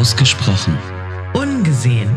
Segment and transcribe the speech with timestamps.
[0.00, 0.78] Ausgesprochen.
[1.32, 2.08] Ungesehen.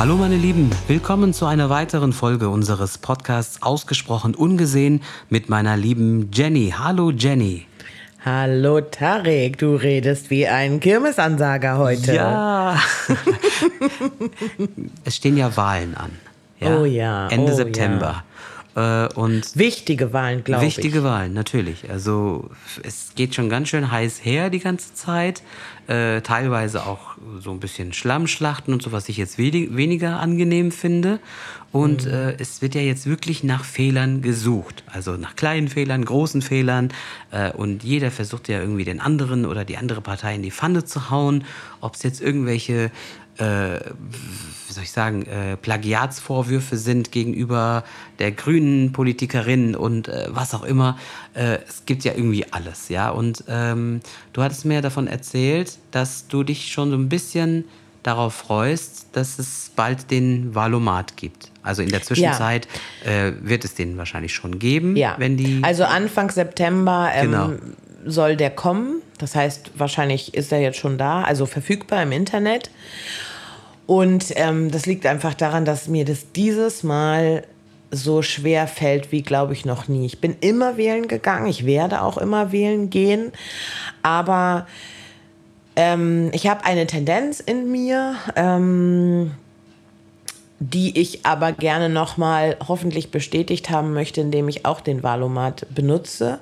[0.00, 6.32] Hallo meine Lieben, willkommen zu einer weiteren Folge unseres Podcasts Ausgesprochen Ungesehen mit meiner lieben
[6.32, 6.74] Jenny.
[6.76, 7.69] Hallo Jenny.
[8.22, 12.14] Hallo Tarek, du redest wie ein Kirmesansager heute.
[12.14, 12.76] Ja.
[15.06, 16.10] es stehen ja Wahlen an.
[16.58, 16.76] Ja?
[16.76, 18.24] Oh ja, Ende oh September.
[18.76, 20.76] Äh, und Wichtige Wahlen, glaube ich.
[20.76, 21.90] Wichtige Wahlen, natürlich.
[21.90, 22.50] Also
[22.82, 25.42] es geht schon ganz schön heiß her die ganze Zeit.
[25.88, 30.70] Äh, teilweise auch so ein bisschen Schlammschlachten und so, was ich jetzt wenig, weniger angenehm
[30.70, 31.18] finde.
[31.72, 32.12] Und Mhm.
[32.12, 34.84] äh, es wird ja jetzt wirklich nach Fehlern gesucht.
[34.86, 36.92] Also nach kleinen Fehlern, großen Fehlern.
[37.32, 40.84] Äh, und jeder versucht ja irgendwie den anderen oder die andere Partei in die Pfanne
[40.84, 41.44] zu hauen.
[41.80, 42.90] Ob es jetzt irgendwelche
[43.44, 47.84] wie soll ich sagen, äh, Plagiatsvorwürfe sind gegenüber
[48.18, 50.98] der grünen Politikerin und äh, was auch immer.
[51.34, 53.10] Äh, es gibt ja irgendwie alles, ja.
[53.10, 54.00] Und ähm,
[54.32, 57.64] du hattest mir davon erzählt, dass du dich schon so ein bisschen
[58.02, 61.50] darauf freust, dass es bald den Valomat gibt.
[61.62, 62.66] Also in der Zwischenzeit
[63.04, 65.60] äh, wird es den wahrscheinlich schon geben, Ja, wenn die.
[65.62, 67.52] also Anfang September ähm, Genau.
[68.06, 69.02] soll der kommen.
[69.18, 72.70] Das heißt, wahrscheinlich ist er jetzt schon da, also verfügbar im Internet.
[73.90, 77.42] Und ähm, das liegt einfach daran, dass mir das dieses Mal
[77.90, 80.06] so schwer fällt wie, glaube ich, noch nie.
[80.06, 83.32] Ich bin immer wählen gegangen, ich werde auch immer wählen gehen,
[84.02, 84.68] aber
[85.74, 89.32] ähm, ich habe eine Tendenz in mir, ähm,
[90.60, 96.38] die ich aber gerne nochmal hoffentlich bestätigt haben möchte, indem ich auch den Valomat benutze.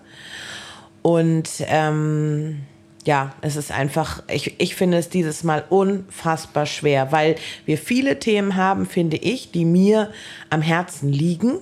[1.01, 2.67] Und ähm,
[3.09, 8.19] ja, es ist einfach, ich, ich finde es dieses Mal unfassbar schwer, weil wir viele
[8.19, 10.11] Themen haben, finde ich, die mir
[10.51, 11.55] am Herzen liegen.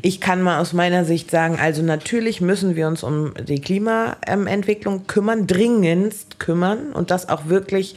[0.00, 5.06] Ich kann mal aus meiner Sicht sagen, also natürlich müssen wir uns um die Klimaentwicklung
[5.06, 7.94] kümmern, dringendst kümmern und das auch wirklich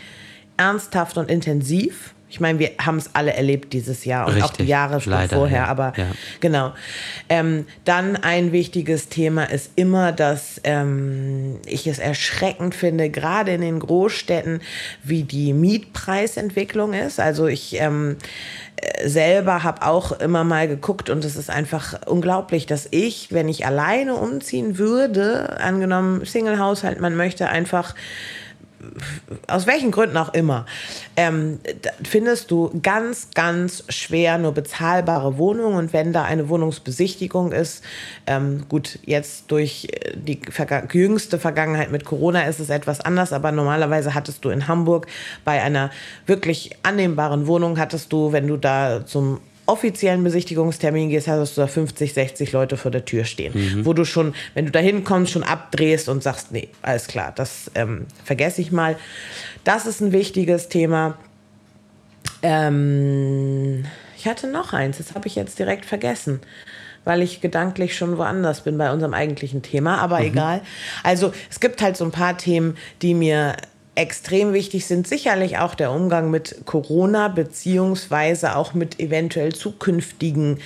[0.58, 2.14] ernsthaft und intensiv.
[2.31, 5.12] Ich meine, wir haben es alle erlebt dieses Jahr und auch die Richtig, Jahre schon
[5.12, 6.08] leider, vorher, ja, aber ja.
[6.40, 6.72] Genau.
[7.28, 13.59] Ähm, dann ein wichtiges Thema ist immer, dass ähm, ich es erschreckend finde, gerade in
[13.59, 14.62] den Großstädten,
[15.03, 17.20] wie die Mietpreisentwicklung ist.
[17.20, 18.16] Also ich ähm,
[18.78, 23.50] äh, selber habe auch immer mal geguckt und es ist einfach unglaublich, dass ich, wenn
[23.50, 27.94] ich alleine umziehen würde, angenommen Single-Haushalt, man möchte einfach
[29.47, 30.66] aus welchen Gründen auch immer,
[31.16, 31.59] ähm,
[32.03, 35.78] findest du ganz, ganz schwer nur bezahlbare Wohnungen.
[35.78, 37.84] Und wenn da eine Wohnungsbesichtigung ist,
[38.28, 43.34] ähm, gut, jetzt durch äh, die verga jüngste Vergangenheit mit Corona ist es etwas anders,
[43.34, 45.08] aber normalerweise hattest du in Hamburg
[45.46, 45.91] bei einer
[46.25, 49.40] wirklich annehmbaren Wohnung, hattest du, wenn du da zum
[49.72, 54.04] offiziellen Besichtigungstermin gehst, hast du da 50, 60 Leute vor der Tür stehen, wo du
[54.04, 58.62] schon, wenn du da hinkommst, schon abdrehst und sagst, nee, alles klar, das ähm, vergesse
[58.62, 58.98] ich mal.
[59.64, 61.18] Das ist ein wichtiges Thema.
[62.42, 63.86] Ähm,
[64.18, 66.42] ich hatte noch eins, das habe ich jetzt direkt vergessen,
[67.06, 70.62] weil ich gedanklich schon woanders bin bei unserem eigentlichen Thema, aber egal.
[71.03, 73.56] Also es gibt halt so ein paar Themen, die mir
[73.96, 75.07] extrem wichtig sind.
[75.07, 80.59] Sicherlich auch der Umgang mit Corona, beziehungsweise auch mit eventuell zukünftigen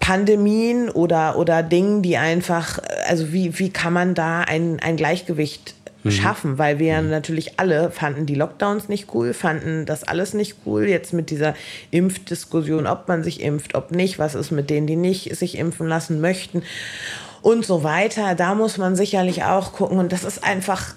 [0.00, 5.74] Pandemien oder, oder Dingen, die einfach, also wie, wie kann man da ein, ein Gleichgewicht
[6.08, 6.58] schaffen?
[6.58, 10.86] Weil wir natürlich alle fanden die Lockdowns nicht cool, fanden das alles nicht cool.
[10.86, 11.54] Jetzt mit dieser
[11.90, 15.88] Impfdiskussion, ob man sich impft, ob nicht, was ist mit denen, die nicht sich impfen
[15.88, 16.62] lassen möchten
[17.40, 18.34] und so weiter.
[18.34, 20.94] Da muss man sicherlich auch gucken und das ist einfach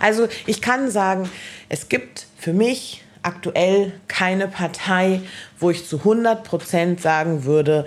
[0.00, 1.28] also ich kann sagen,
[1.68, 5.20] es gibt für mich aktuell keine Partei,
[5.58, 7.86] wo ich zu 100 Prozent sagen würde,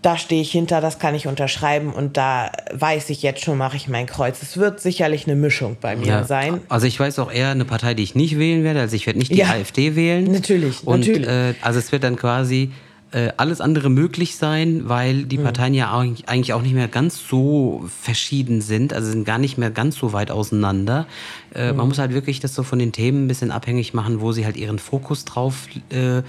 [0.00, 3.76] da stehe ich hinter, das kann ich unterschreiben und da weiß ich jetzt schon, mache
[3.78, 4.42] ich mein Kreuz.
[4.42, 6.60] Es wird sicherlich eine Mischung bei mir sein.
[6.68, 8.80] Also ich weiß auch eher eine Partei, die ich nicht wählen werde.
[8.80, 9.48] Also ich werde nicht die Ja.
[9.48, 10.30] AfD wählen.
[10.30, 11.26] Natürlich, Und, natürlich.
[11.26, 12.70] Äh, also es wird dann quasi
[13.14, 15.96] äh, alles andere möglich sein, weil die Parteien ja
[16.26, 20.12] eigentlich auch nicht mehr ganz so verschieden sind, also sind gar nicht mehr ganz so
[20.12, 21.06] weit auseinander.
[21.54, 21.76] Äh, Mhm.
[21.78, 24.44] Man muss halt wirklich das so von den Themen ein bisschen abhängig machen, wo sie
[24.44, 26.22] halt ihren Fokus drauf äh, äh,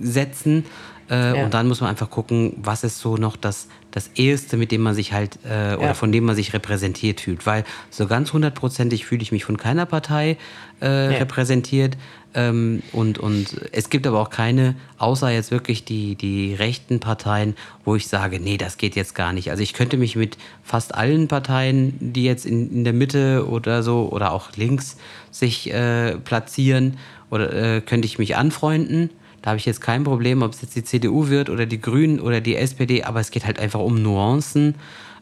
[0.00, 0.64] setzen.
[1.10, 1.44] Äh, Ja.
[1.44, 4.80] Und dann muss man einfach gucken, was ist so noch das, das Eheste, mit dem
[4.82, 5.94] man sich halt äh, oder Ja.
[5.94, 7.46] von dem man sich repräsentiert fühlt.
[7.46, 10.38] Weil so ganz hundertprozentig fühle ich mich von keiner Partei
[10.80, 11.16] äh, Nee.
[11.18, 11.96] repräsentiert.
[12.34, 17.54] Ähm, und, und es gibt aber auch keine, außer jetzt wirklich die, die rechten Parteien,
[17.84, 19.50] wo ich sage, nee, das geht jetzt gar nicht.
[19.50, 23.82] Also ich könnte mich mit fast allen Parteien, die jetzt in, in der Mitte oder
[23.82, 24.96] so oder auch links
[25.30, 26.96] sich äh, platzieren,
[27.32, 29.08] oder äh, könnte ich mich anfreunden.
[29.40, 32.20] Da habe ich jetzt kein Problem, ob es jetzt die CDU wird oder die Grünen
[32.20, 34.74] oder die SPD, aber es geht halt einfach um Nuancen.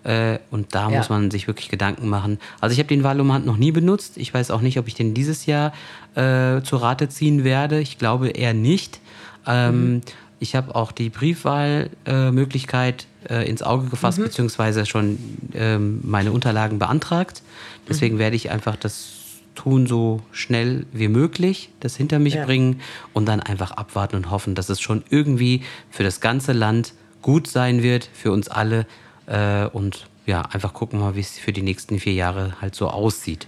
[0.04, 0.96] Äh, und da Ja.
[0.98, 2.38] muss man sich wirklich Gedanken machen.
[2.60, 4.16] Also ich habe den Wahlomat noch nie benutzt.
[4.16, 5.72] Ich weiß auch nicht, ob ich den dieses Jahr
[6.14, 7.80] äh, zur Rate ziehen werde.
[7.80, 9.00] Ich glaube eher nicht.
[9.46, 10.00] Ähm,
[10.42, 11.10] Ich habe auch die
[12.06, 15.18] Briefwahlmöglichkeit äh, ins Auge gefasst, beziehungsweise schon
[15.54, 17.42] ähm, meine Unterlagen beantragt.
[17.88, 19.16] Deswegen werde ich einfach das
[19.54, 22.44] tun, so schnell wie möglich, das hinter mich Ja.
[22.44, 22.80] bringen
[23.12, 27.46] und dann einfach abwarten und hoffen, dass es schon irgendwie für das ganze Land gut
[27.46, 28.86] sein wird, für uns alle.
[29.30, 32.88] Äh, und ja, einfach gucken mal, wie es für die nächsten vier Jahre halt so
[32.88, 33.46] aussieht.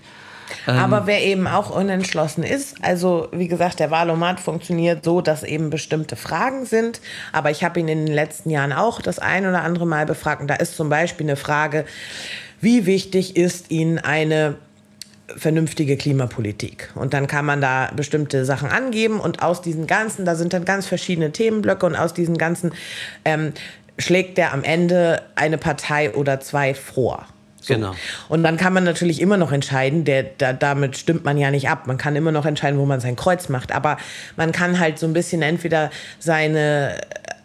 [0.67, 0.79] Ähm.
[0.79, 5.71] Aber wer eben auch unentschlossen ist, also wie gesagt, der Wahlomat funktioniert so, dass eben
[5.71, 7.01] bestimmte Fragen sind.
[7.33, 10.41] Aber ich habe ihn in den letzten Jahren auch das ein oder andere Mal befragt.
[10.41, 11.85] Und da ist zum Beispiel eine Frage,
[12.61, 14.57] wie wichtig ist Ihnen eine
[15.37, 16.91] vernünftige Klimapolitik.
[16.95, 20.65] Und dann kann man da bestimmte Sachen angeben und aus diesen ganzen, da sind dann
[20.65, 22.73] ganz verschiedene Themenblöcke und aus diesen ganzen
[23.25, 23.53] ähm,
[24.03, 27.27] schlägt der am Ende eine Partei oder zwei vor.
[27.63, 27.75] So.
[27.75, 27.95] Genau.
[28.29, 31.69] Und dann kann man natürlich immer noch entscheiden, der, da, damit stimmt man ja nicht
[31.69, 31.87] ab.
[31.87, 33.73] Man kann immer noch entscheiden, wo man sein Kreuz macht.
[33.73, 33.99] Aber
[34.37, 37.01] man kann halt so ein bisschen entweder seine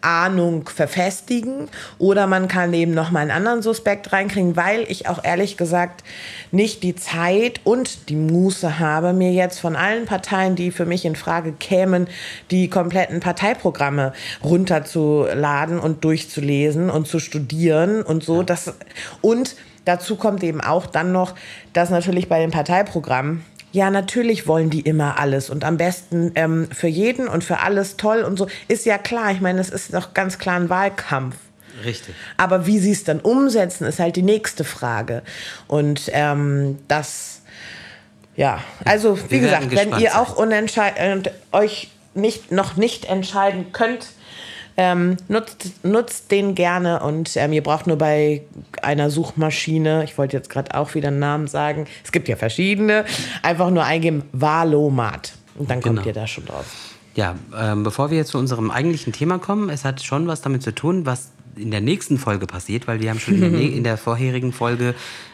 [0.08, 1.68] Ahnung verfestigen
[1.98, 6.06] oder man kann eben noch mal einen anderen Suspekt reinkriegen, weil ich auch ehrlich gesagt
[6.52, 11.04] nicht die Zeit und die Muße habe, mir jetzt von allen Parteien, die für mich
[11.04, 12.08] in Frage kämen,
[12.52, 14.14] die kompletten Parteiprogramme
[14.44, 18.44] runterzuladen und durchzulesen und zu studieren und so.
[18.44, 18.74] Das,
[19.20, 21.36] und dazu kommt eben auch dann noch,
[21.74, 26.70] dass natürlich bei den Parteiprogrammen ja, natürlich wollen die immer alles und am besten ähm,
[26.72, 28.48] für jeden und für alles toll und so.
[28.68, 31.36] Ist ja klar, ich meine, es ist doch ganz klar ein Wahlkampf.
[31.84, 32.16] Richtig.
[32.38, 35.22] Aber wie sie es dann umsetzen, ist halt die nächste Frage.
[35.68, 37.42] Und ähm, das,
[38.36, 40.96] ja, also wie gesagt, wenn ihr auch unentscheid
[41.52, 44.08] euch nicht, noch nicht entscheiden könnt,
[44.78, 48.44] ähm, nutzt, nutzt den gerne und ähm, ihr braucht nur bei
[48.82, 53.06] einer Suchmaschine, ich wollte jetzt gerade auch wieder einen Namen sagen, es gibt ja verschiedene,
[53.42, 56.08] einfach nur eingeben Valomat und dann kommt Genau.
[56.08, 56.66] ihr da schon drauf.
[57.16, 60.62] Ja, ähm, bevor wir jetzt zu unserem eigentlichen Thema kommen, es hat schon was damit
[60.62, 63.84] zu tun, was in der nächsten Folge passiert, weil wir haben schon in der, in
[63.84, 64.94] der vorherigen Folge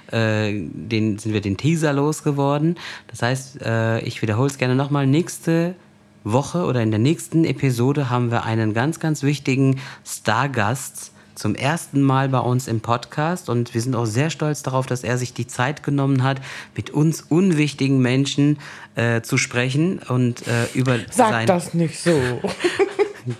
[0.10, 2.78] äh, den, sind wir den Teaser losgeworden.
[3.08, 5.06] Das heißt, äh, ich wiederhole es gerne nochmal.
[5.08, 5.76] Nächste
[6.24, 12.02] Woche oder in der nächsten Episode haben wir einen ganz, ganz wichtigen Stargast zum ersten
[12.02, 15.34] Mal bei uns im Podcast und wir sind auch sehr stolz darauf, dass er sich
[15.34, 16.40] die Zeit genommen hat,
[16.76, 18.60] mit uns unwichtigen Menschen
[18.96, 22.12] äh, zu sprechen und äh, über Sag sein das nicht so.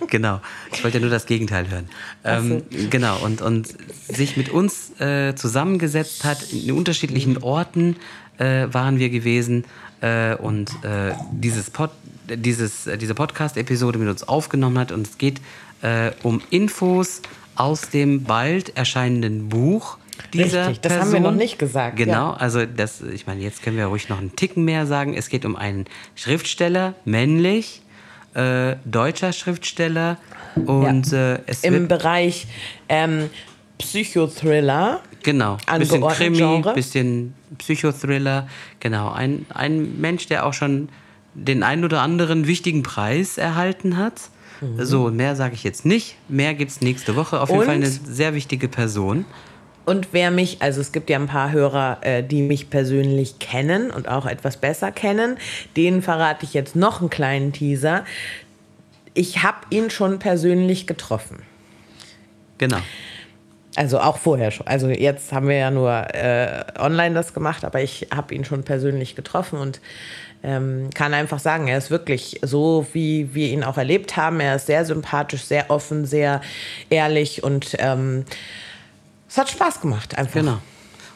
[0.08, 0.40] Genau.
[0.72, 1.90] Ich wollte ja nur das Gegenteil hören.
[2.24, 3.18] Ähm, genau.
[3.18, 3.68] Und, und
[4.08, 6.42] sich mit uns äh, zusammengesetzt hat.
[6.52, 7.96] In unterschiedlichen Orten
[8.38, 9.64] äh, waren wir gewesen
[10.04, 11.90] äh, und äh, dieses Pod,
[12.28, 14.92] dieses, äh, diese Podcast-Episode mit uns aufgenommen hat.
[14.92, 15.40] Und es geht
[15.82, 17.22] äh, um Infos
[17.56, 19.96] aus dem bald erscheinenden Buch.
[20.32, 21.22] Dieser Richtig, das haben Person.
[21.22, 22.34] wir noch nicht gesagt, Genau, ja.
[22.34, 25.14] also das, ich meine, jetzt können wir ruhig noch einen Ticken mehr sagen.
[25.14, 27.82] Es geht um einen Schriftsteller, männlich,
[28.34, 30.18] äh, deutscher Schriftsteller
[30.54, 32.46] und äh, es Im Bereich
[32.88, 33.30] ähm,
[33.78, 35.00] Psychothriller.
[35.22, 38.48] genau bisschen Krimi, bisschen Psychothriller,
[38.80, 40.88] genau ein ein Mensch, der auch schon
[41.34, 44.20] den einen oder anderen wichtigen Preis erhalten hat.
[44.60, 44.84] Mhm.
[44.84, 46.16] So, mehr sage ich jetzt nicht.
[46.28, 47.40] Mehr gibt's nächste Woche.
[47.40, 49.24] Auf jeden Und- Fall eine sehr wichtige Person.
[49.86, 53.90] Und wer mich, also es gibt ja ein paar Hörer, äh, die mich persönlich kennen
[53.90, 55.36] und auch etwas besser kennen,
[55.76, 58.06] denen verrate ich jetzt noch einen kleinen Teaser.
[59.12, 61.42] Ich habe ihn schon persönlich getroffen.
[62.56, 62.78] Genau.
[63.76, 64.66] Also auch vorher schon.
[64.66, 68.62] Also jetzt haben wir ja nur äh, online das gemacht, aber ich habe ihn schon
[68.62, 69.80] persönlich getroffen und
[70.44, 74.38] ähm, kann einfach sagen, er ist wirklich so, wie wir ihn auch erlebt haben.
[74.40, 76.40] Er ist sehr sympathisch, sehr offen, sehr
[76.90, 78.24] ehrlich und ähm,
[79.28, 80.40] es hat Spaß gemacht einfach.
[80.40, 80.58] Genau.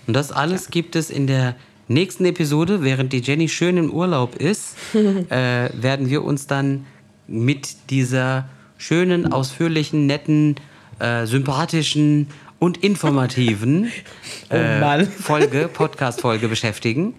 [0.06, 1.54] Und das alles gibt es in der
[1.86, 6.86] nächsten Episode, während die Jenny schön im Urlaub ist, äh, werden wir uns dann
[7.26, 8.48] mit dieser
[8.78, 10.56] schönen, ausführlichen, netten,
[10.98, 13.90] äh, sympathischen und informativen
[14.50, 15.06] Oh Mann.
[15.06, 17.14] Folge, Podcast-Folge beschäftigen.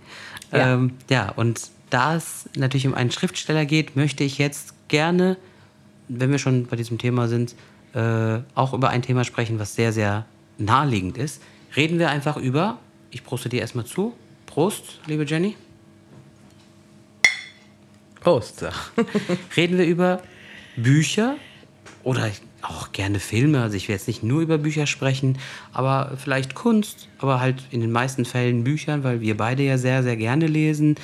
[0.52, 0.74] Ja.
[0.74, 5.38] Ähm, ja, und da es natürlich um einen Schriftsteller geht, möchte ich jetzt gerne
[6.10, 7.56] wenn wir schon bei diesem Thema sind,
[7.94, 10.26] äh, auch über ein Thema sprechen, was sehr, sehr
[10.58, 11.42] naheliegend ist.
[11.76, 12.80] Reden wir einfach über,
[13.12, 14.14] ich proste dir erstmal zu.
[14.48, 15.56] Prost, liebe Jenny.
[18.20, 18.66] Prost.
[19.56, 20.22] Reden wir über
[20.76, 21.38] Bücher
[22.04, 22.30] oder
[22.62, 23.62] auch gerne Filme.
[23.62, 25.38] Also ich will jetzt nicht nur über Bücher sprechen,
[25.74, 30.04] aber vielleicht Kunst, aber halt in den meisten Fällen Büchern, weil wir beide ja sehr,
[30.04, 30.96] sehr gerne lesen.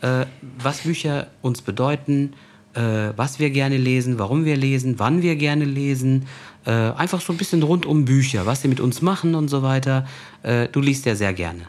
[0.00, 0.26] Äh,
[0.58, 2.34] was Bücher uns bedeuten,
[2.74, 6.26] äh, was wir gerne lesen, warum wir lesen, wann wir gerne lesen.
[6.64, 9.62] Äh, einfach so ein bisschen rund um Bücher, was sie mit uns machen und so
[9.62, 10.06] weiter.
[10.42, 11.62] Äh, du liest ja sehr gerne.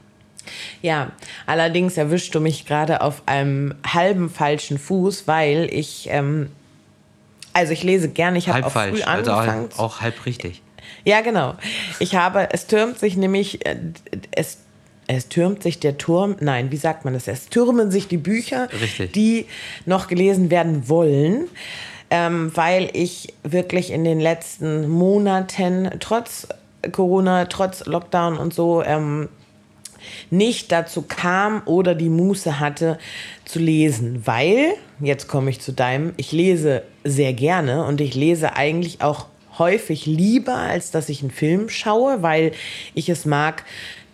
[0.81, 1.11] Ja,
[1.45, 6.49] allerdings erwischst du mich gerade auf einem halben falschen Fuß, weil ich, ähm,
[7.53, 9.69] also ich lese gerne, ich habe Halb auch früh falsch, also angefangen.
[9.77, 10.61] auch, auch halb richtig.
[11.05, 11.55] Ja, genau.
[11.99, 13.77] Ich habe, es türmt sich nämlich, äh,
[14.31, 14.57] es,
[15.07, 17.27] es türmt sich der Turm, nein, wie sagt man das?
[17.27, 19.11] Es türmen sich die Bücher, Richtig.
[19.13, 19.45] die
[19.85, 21.47] noch gelesen werden wollen,
[22.09, 26.47] ähm, weil ich wirklich in den letzten Monaten, trotz
[26.91, 29.29] Corona, trotz Lockdown und so, ähm,
[30.29, 32.97] nicht dazu kam oder die Muße hatte
[33.45, 38.55] zu lesen, weil, jetzt komme ich zu deinem, ich lese sehr gerne und ich lese
[38.55, 39.27] eigentlich auch
[39.59, 42.53] häufig lieber, als dass ich einen Film schaue, weil
[42.93, 43.63] ich es mag,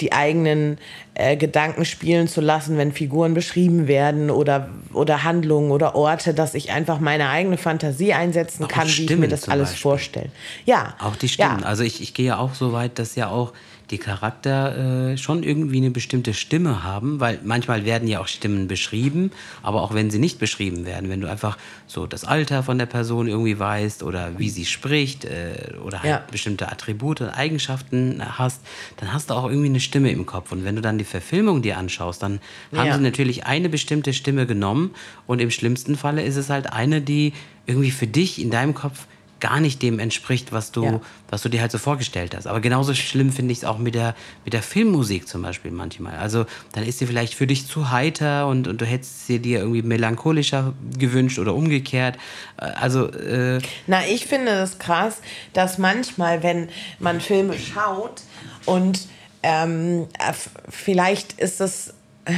[0.01, 0.77] die eigenen
[1.13, 6.53] äh, Gedanken spielen zu lassen, wenn Figuren beschrieben werden oder, oder Handlungen oder Orte, dass
[6.53, 9.81] ich einfach meine eigene Fantasie einsetzen Auch kann, wie ich mir Stimmen das alles Beispiel.
[9.81, 10.29] vorstelle.
[10.65, 10.95] Ja.
[10.99, 11.59] Auch die Stimmen.
[11.61, 11.65] Ja.
[11.65, 13.53] Also ich, ich gehe ja auch so weit, dass ja auch
[13.91, 18.67] die Charakter äh, schon irgendwie eine bestimmte Stimme haben, weil manchmal werden ja auch Stimmen
[18.67, 19.31] beschrieben,
[19.63, 22.85] aber auch wenn sie nicht beschrieben werden, wenn du einfach so das Alter von der
[22.85, 26.23] Person irgendwie weißt oder wie sie spricht äh, oder halt Ja.
[26.31, 28.61] bestimmte Attribute und Eigenschaften hast,
[28.97, 30.51] dann hast du auch irgendwie eine Stimme im Kopf.
[30.51, 32.39] Und wenn du dann die Verfilmung dir anschaust, dann
[32.75, 32.95] haben Ja.
[32.97, 34.91] sie natürlich eine bestimmte Stimme genommen
[35.25, 37.33] und im schlimmsten Falle ist es halt eine, die
[37.65, 39.05] irgendwie für dich in deinem Kopf
[39.39, 41.01] gar nicht dem entspricht, was du, Ja.
[41.29, 42.47] was du dir halt so vorgestellt hast.
[42.47, 44.15] Aber genauso schlimm finde ich es auch mit der,
[44.45, 46.17] mit der Filmmusik zum Beispiel manchmal.
[46.17, 49.59] Also dann ist sie vielleicht für dich zu heiter und, und du hättest sie dir
[49.59, 52.17] irgendwie melancholischer gewünscht oder umgekehrt.
[52.57, 55.21] Äh, Also äh, Na, ich finde das krass,
[55.53, 56.69] dass manchmal, wenn
[56.99, 58.21] man Filme schaut
[58.65, 59.07] und
[59.43, 60.33] ähm, äh,
[60.69, 61.93] vielleicht ist das.
[62.25, 62.33] äh,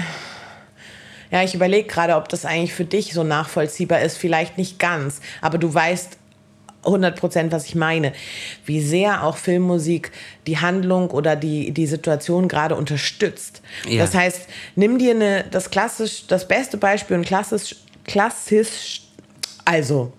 [1.31, 4.17] Ja, ich überlege gerade, ob das eigentlich für dich so nachvollziehbar ist.
[4.17, 6.17] Vielleicht nicht ganz, aber du weißt
[6.83, 8.13] 100 Prozent, was ich meine.
[8.65, 10.11] Wie sehr auch Filmmusik
[10.47, 13.61] die Handlung oder die, die Situation gerade unterstützt.
[13.87, 13.99] Ja.
[14.03, 19.01] Das heißt, nimm dir eine, das klassisch, das beste Beispiel und klassisch, klassisch,
[19.65, 20.11] also,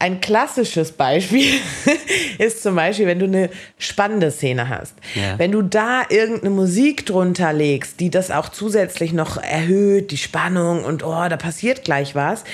[0.00, 1.60] ein klassisches Beispiel
[2.38, 4.94] ist zum Beispiel, wenn du eine spannende Szene hast.
[5.14, 5.38] Ja.
[5.38, 10.84] Wenn du da irgendeine Musik drunter legst, die das auch zusätzlich noch erhöht, die Spannung
[10.84, 12.44] und oh, da passiert gleich was,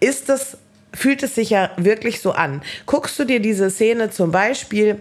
[0.00, 0.58] ist das,
[0.92, 2.62] fühlt es sich ja wirklich so an.
[2.86, 5.00] Guckst du dir diese Szene zum Beispiel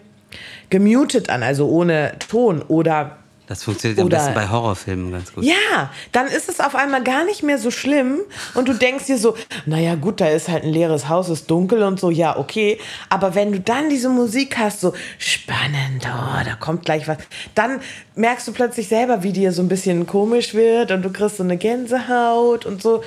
[0.69, 3.18] gemutet an, also ohne Ton oder
[3.49, 5.43] das funktioniert am Oder- besten bei Horrorfilmen ganz gut.
[5.43, 8.19] ja, dann ist es auf einmal gar nicht mehr so schlimm
[8.53, 11.81] und du denkst dir so, naja gut, da ist halt ein leeres Haus, ist dunkel
[11.81, 12.79] und so, ja, okay.
[13.09, 17.17] Aber wenn du dann diese Musik hast, so spannend, oh, da kommt gleich was,
[17.55, 17.81] dann
[18.15, 21.43] merkst du plötzlich selber, wie dir so ein bisschen komisch wird und du kriegst so
[21.43, 23.01] eine Gänsehaut und so.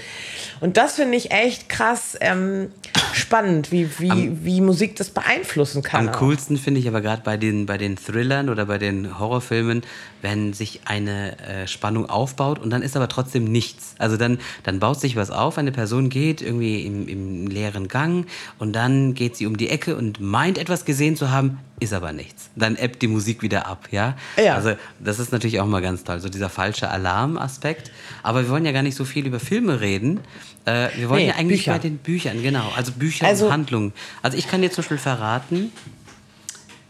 [0.61, 2.73] Und das finde ich echt krass ähm,
[3.13, 6.09] spannend, wie, wie, wie Musik das beeinflussen kann.
[6.09, 6.19] Am auch.
[6.19, 9.83] coolsten finde ich aber gerade bei den, bei den Thrillern oder bei den Horrorfilmen,
[10.23, 13.95] wenn sich eine äh, Spannung aufbaut und dann ist aber trotzdem nichts.
[13.99, 18.27] Also dann, dann baut sich was auf, eine Person geht irgendwie im, im leeren Gang
[18.59, 22.13] und dann geht sie um die Ecke und meint etwas gesehen zu haben, ist aber
[22.13, 22.51] nichts.
[22.57, 24.17] Dann ebbt die Musik wieder ab, ja?
[24.43, 24.55] Ja.
[24.55, 27.91] Also das ist natürlich auch mal ganz toll, so dieser falsche Alarmaspekt.
[28.23, 30.21] Aber wir wollen ja gar nicht so viel über Filme reden.
[30.65, 31.73] Äh, wir wollen Nee, ja eigentlich Bücher.
[31.73, 32.71] bei den Büchern, genau.
[32.77, 33.93] Also Bücher Also- und Handlungen.
[34.23, 35.73] Also ich kann dir zum Beispiel verraten,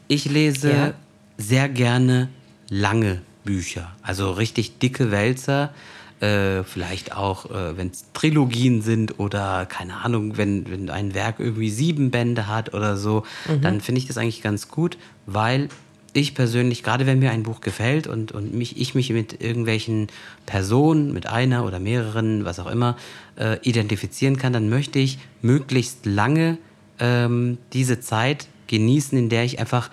[0.09, 0.95] ich lese Ja.
[1.39, 2.29] sehr gerne
[2.73, 5.75] lange Bücher, also richtig dicke Wälzer.
[6.21, 11.41] Äh, vielleicht auch, äh, wenn es Trilogien sind oder keine Ahnung, wenn, wenn ein Werk
[11.41, 13.25] irgendwie sieben Bände hat oder so,
[13.61, 15.69] dann finde ich das eigentlich ganz gut, weil
[16.13, 20.09] ich persönlich, gerade wenn mir ein Buch gefällt und, und mich, ich mich mit irgendwelchen
[20.47, 22.97] Personen, mit einer oder mehreren, was auch immer,
[23.37, 26.59] äh, identifizieren kann, dann möchte ich möglichst lange
[27.01, 29.91] ähm, diese Zeit genießen, in der ich einfach,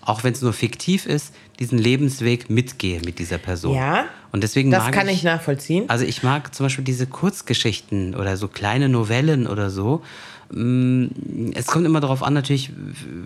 [0.00, 3.76] auch wenn es nur fiktiv ist, diesen Lebensweg mitgehe mit dieser Person.
[3.76, 5.84] Ja, Und deswegen das mag kann ich, ich nachvollziehen.
[5.88, 10.02] Also ich mag zum Beispiel diese Kurzgeschichten oder so kleine Novellen oder so.
[10.50, 11.06] Mm,
[11.54, 12.72] Es kommt immer darauf an, natürlich,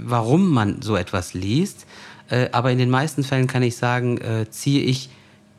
[0.05, 1.87] warum man so etwas liest.
[2.29, 5.09] Äh, Aber in den meisten Fällen kann ich sagen, äh, ziehe ich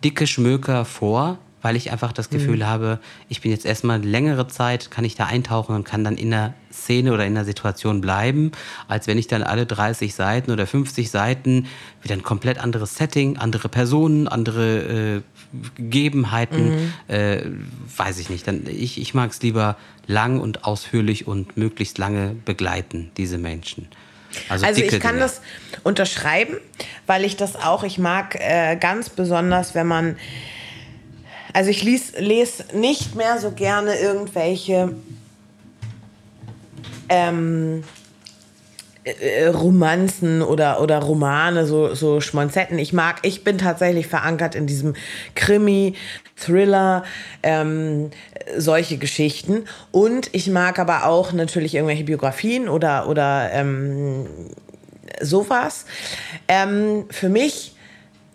[0.03, 2.67] dicke Schmöker vor, weil ich einfach das Gefühl mhm.
[2.67, 2.99] habe,
[3.29, 6.53] ich bin jetzt erstmal längere Zeit, kann ich da eintauchen und kann dann in der
[6.71, 8.51] Szene oder in der Situation bleiben,
[8.87, 11.67] als wenn ich dann alle 30 Seiten oder 50 Seiten
[12.03, 15.21] wieder ein komplett anderes Setting, andere Personen, andere äh,
[15.75, 17.13] Gegebenheiten, mhm.
[17.13, 17.41] äh,
[17.95, 18.47] weiß ich nicht.
[18.47, 23.87] Dann, ich ich mag es lieber lang und ausführlich und möglichst lange begleiten, diese Menschen.
[24.49, 25.19] Also, also ich kann Dinge.
[25.19, 25.41] das
[25.83, 26.57] unterschreiben,
[27.05, 30.17] weil ich das auch, ich mag äh, ganz besonders, wenn man,
[31.57, 34.93] also ich lese nicht mehr so gerne irgendwelche
[37.09, 37.83] ähm,
[39.03, 42.77] äh, Romanzen oder, oder Romane, so, so Schmonzetten.
[42.77, 44.93] Ich mag, ich bin tatsächlich verankert in diesem
[45.33, 45.95] Krimi,
[46.35, 47.03] Thriller,
[47.41, 48.11] ähm,
[48.55, 49.65] solche Geschichten.
[49.91, 54.27] Und ich mag aber auch natürlich irgendwelche Biografien oder, oder ähm,
[55.21, 55.85] sowas.
[56.47, 57.73] Ähm, für mich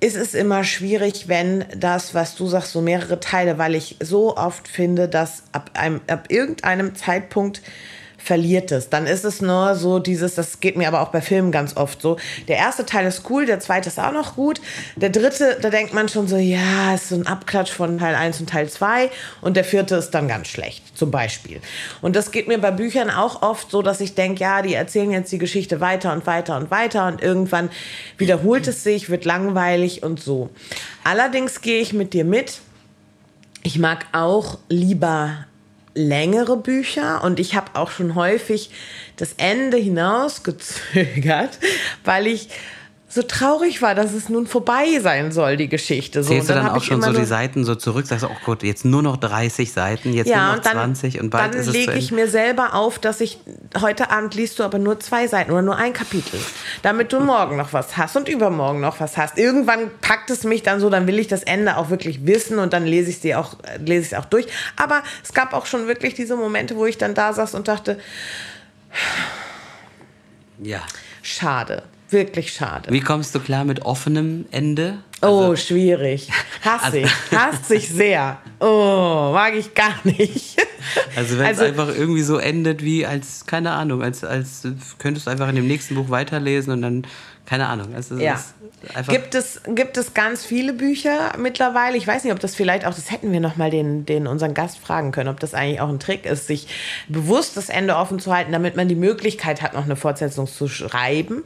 [0.02, 4.36] ist es immer schwierig, wenn das, was du sagst, so mehrere Teile, weil ich so
[4.36, 7.62] oft finde, dass ab, einem, ab irgendeinem Zeitpunkt
[8.22, 8.88] verliert es.
[8.88, 12.00] Dann ist es nur so dieses, das geht mir aber auch bei Filmen ganz oft
[12.00, 12.16] so.
[12.48, 14.60] Der erste Teil ist cool, der zweite ist auch noch gut.
[14.96, 18.40] Der dritte, da denkt man schon so, ja, ist so ein Abklatsch von Teil 1
[18.40, 19.10] und Teil 2.
[19.40, 21.60] Und der vierte ist dann ganz schlecht, zum Beispiel.
[22.00, 25.10] Und das geht mir bei Büchern auch oft so, dass ich denke, ja, die erzählen
[25.10, 27.70] jetzt die Geschichte weiter und weiter und weiter und irgendwann
[28.18, 30.50] wiederholt es sich, wird langweilig und so.
[31.02, 32.60] Allerdings gehe ich mit dir mit.
[33.64, 35.46] Ich mag auch lieber
[35.94, 38.70] längere Bücher und ich habe auch schon häufig
[39.16, 41.58] das Ende hinausgezögert,
[42.04, 42.48] weil ich
[43.14, 46.22] so traurig war, dass es nun vorbei sein soll, die Geschichte.
[46.22, 48.36] So, Zählst du dann, dann auch schon so die Seiten so zurück, sagst du, oh
[48.46, 51.60] Gott, jetzt nur noch 30 Seiten, jetzt ja, nur noch dann, 20 und bald dann
[51.60, 53.38] ist es lege ich mir selber auf, dass ich,
[53.78, 56.40] heute Abend liest du aber nur zwei Seiten oder nur ein Kapitel,
[56.80, 59.36] damit du morgen noch was hast und übermorgen noch was hast.
[59.36, 62.72] Irgendwann packt es mich dann so, dann will ich das Ende auch wirklich wissen und
[62.72, 64.46] dann lese ich es auch, lese ich es auch durch.
[64.76, 67.98] Aber es gab auch schon wirklich diese Momente, wo ich dann da saß und dachte,
[70.62, 70.80] ja.
[71.22, 71.82] Schade.
[72.12, 72.92] Wirklich schade.
[72.92, 74.98] Wie kommst du klar mit offenem Ende?
[75.22, 76.28] Also, oh, schwierig.
[76.62, 77.32] Hasse also, ich.
[77.32, 78.38] Hasse ich sehr.
[78.60, 80.56] Oh, mag ich gar nicht.
[81.16, 84.66] Also wenn also, es einfach irgendwie so endet wie als, keine Ahnung, als, als
[84.98, 87.06] könntest du einfach in dem nächsten Buch weiterlesen und dann
[87.44, 87.94] keine Ahnung.
[87.94, 88.38] Also ja.
[89.08, 91.96] gibt, es, gibt es ganz viele Bücher mittlerweile?
[91.96, 94.54] Ich weiß nicht, ob das vielleicht auch, das hätten wir noch mal den, den unseren
[94.54, 96.68] Gast fragen können, ob das eigentlich auch ein Trick ist, sich
[97.08, 100.68] bewusst das Ende offen zu halten, damit man die Möglichkeit hat, noch eine Fortsetzung zu
[100.68, 101.42] schreiben.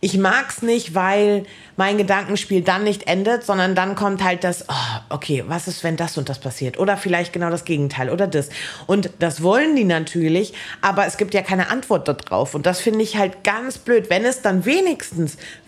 [0.00, 1.44] Ich mag es nicht, weil
[1.76, 5.96] mein Gedankenspiel dann nicht endet, sondern dann kommt halt das, oh, okay, was ist, wenn
[5.96, 6.78] das und das passiert?
[6.78, 8.48] Oder vielleicht genau das Gegenteil oder das.
[8.86, 12.54] Und das wollen die natürlich, aber es gibt ja keine Antwort darauf.
[12.54, 14.10] Und das finde ich halt ganz blöd.
[14.10, 15.17] Wenn es dann wenigstens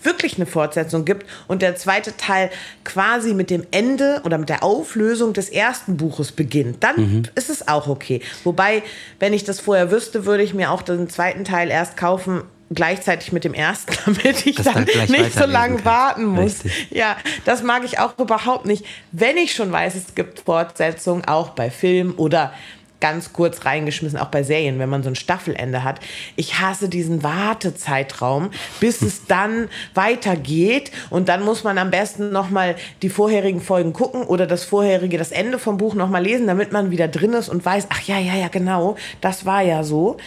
[0.02, 2.50] wirklich eine Fortsetzung gibt und der zweite Teil
[2.84, 7.22] quasi mit dem Ende oder mit der Auflösung des ersten Buches beginnt, dann mhm.
[7.34, 8.22] ist es auch okay.
[8.44, 8.82] Wobei,
[9.18, 13.32] wenn ich das vorher wüsste, würde ich mir auch den zweiten Teil erst kaufen, gleichzeitig
[13.32, 16.64] mit dem ersten, damit ich das dann nicht so lange warten muss.
[16.64, 16.90] Richtig.
[16.90, 18.84] Ja, das mag ich auch überhaupt nicht.
[19.12, 22.52] Wenn ich schon weiß, es gibt Fortsetzungen, auch bei Filmen oder
[23.00, 26.00] ganz kurz reingeschmissen, auch bei Serien, wenn man so ein Staffelende hat.
[26.36, 32.76] Ich hasse diesen Wartezeitraum, bis es dann weitergeht und dann muss man am besten nochmal
[33.02, 36.90] die vorherigen Folgen gucken oder das vorherige, das Ende vom Buch nochmal lesen, damit man
[36.90, 40.18] wieder drin ist und weiß, ach ja, ja, ja, genau, das war ja so.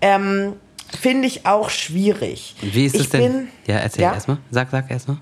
[0.00, 0.54] Ähm,
[0.98, 2.56] Finde ich auch schwierig.
[2.60, 3.22] Wie ist es denn?
[3.22, 4.14] Bin, ja, erzähl ja?
[4.14, 4.38] erstmal.
[4.50, 5.18] Sag, sag erstmal.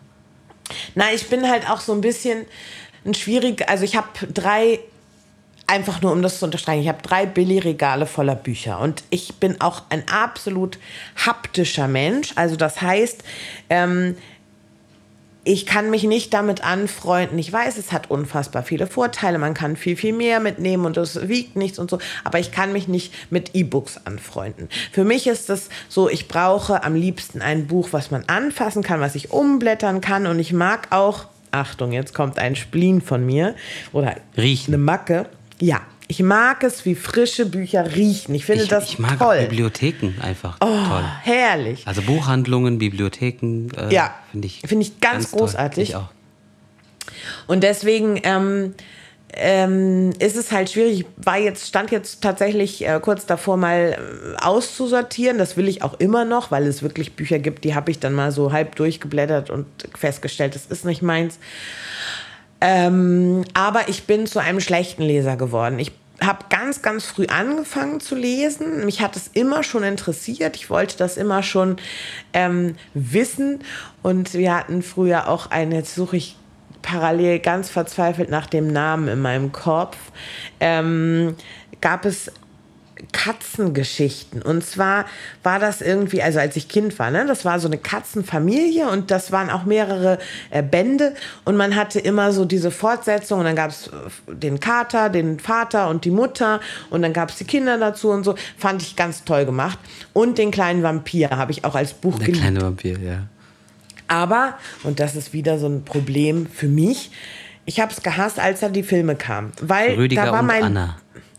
[0.95, 2.47] Na, ich bin halt auch so ein bisschen
[3.05, 3.69] ein schwierig.
[3.69, 4.81] Also ich habe drei
[5.69, 9.61] einfach nur um das zu unterstreichen, ich habe drei Billigregale voller Bücher und ich bin
[9.61, 10.79] auch ein absolut
[11.25, 12.33] haptischer Mensch.
[12.35, 13.23] Also das heißt,
[13.71, 14.17] ähm,
[15.45, 17.39] ich kann mich nicht damit anfreunden.
[17.39, 19.39] Ich weiß, es hat unfassbar viele Vorteile.
[19.39, 21.99] Man kann viel, viel mehr mitnehmen und es wiegt nichts und so.
[22.25, 24.69] Aber ich kann mich nicht mit E-Books anfreunden.
[24.93, 29.01] Für mich ist es so, ich brauche am liebsten ein Buch, was man anfassen kann,
[29.01, 30.27] was ich umblättern kann.
[30.27, 33.55] Und ich mag auch, Achtung, jetzt kommt ein Spleen von mir
[33.93, 34.75] oder Riechen.
[34.75, 35.27] eine Macke.
[35.61, 38.35] Ja, ich mag es, wie frische Bücher riechen.
[38.35, 39.41] Ich finde ich, das ich mag toll.
[39.41, 41.05] Bibliotheken einfach oh, toll.
[41.23, 41.87] Herrlich.
[41.87, 43.69] Also Buchhandlungen, Bibliotheken.
[43.77, 45.91] Äh, ja, finde ich, find ich ganz, ganz großartig.
[45.91, 46.09] Ich auch.
[47.47, 48.75] Und deswegen ähm,
[49.35, 51.01] ähm, ist es halt schwierig.
[51.01, 55.39] Ich war jetzt, stand jetzt tatsächlich äh, kurz davor, mal äh, auszusortieren.
[55.39, 58.15] Das will ich auch immer noch, weil es wirklich Bücher gibt, die habe ich dann
[58.15, 61.39] mal so halb durchgeblättert und festgestellt, das ist nicht meins.
[62.61, 65.79] Ähm, aber ich bin zu einem schlechten Leser geworden.
[65.79, 68.85] Ich habe ganz, ganz früh angefangen zu lesen.
[68.85, 70.57] Mich hat es immer schon interessiert.
[70.57, 71.77] Ich wollte das immer schon
[72.33, 73.61] ähm, wissen.
[74.03, 76.37] Und wir hatten früher auch eine, jetzt suche ich
[76.83, 79.97] parallel ganz verzweifelt nach dem Namen in meinem Kopf,
[80.61, 81.35] ähm,
[81.81, 82.33] gab es
[83.13, 84.43] Katzengeschichten.
[84.43, 85.07] Und zwar
[85.43, 89.11] war das irgendwie, also als ich Kind war, ne, das war so eine Katzenfamilie und
[89.11, 90.19] das waren auch mehrere
[90.51, 94.61] äh, Bände und man hatte immer so diese Fortsetzung und dann gab es äh, den
[94.61, 98.35] Kater, den Vater und die Mutter und dann gab es die Kinder dazu und so.
[98.57, 99.79] Fand ich ganz toll gemacht.
[100.13, 102.43] Und den kleinen Vampir habe ich auch als Buch Der geliebt.
[102.43, 103.27] kleine Vampir, ja.
[104.09, 107.11] Aber, und das ist wieder so ein Problem für mich,
[107.69, 109.53] ich habe es gehasst, als da die Filme kamen.
[109.61, 110.65] Weil Rüdiger da war mein.
[110.65, 110.97] Anna.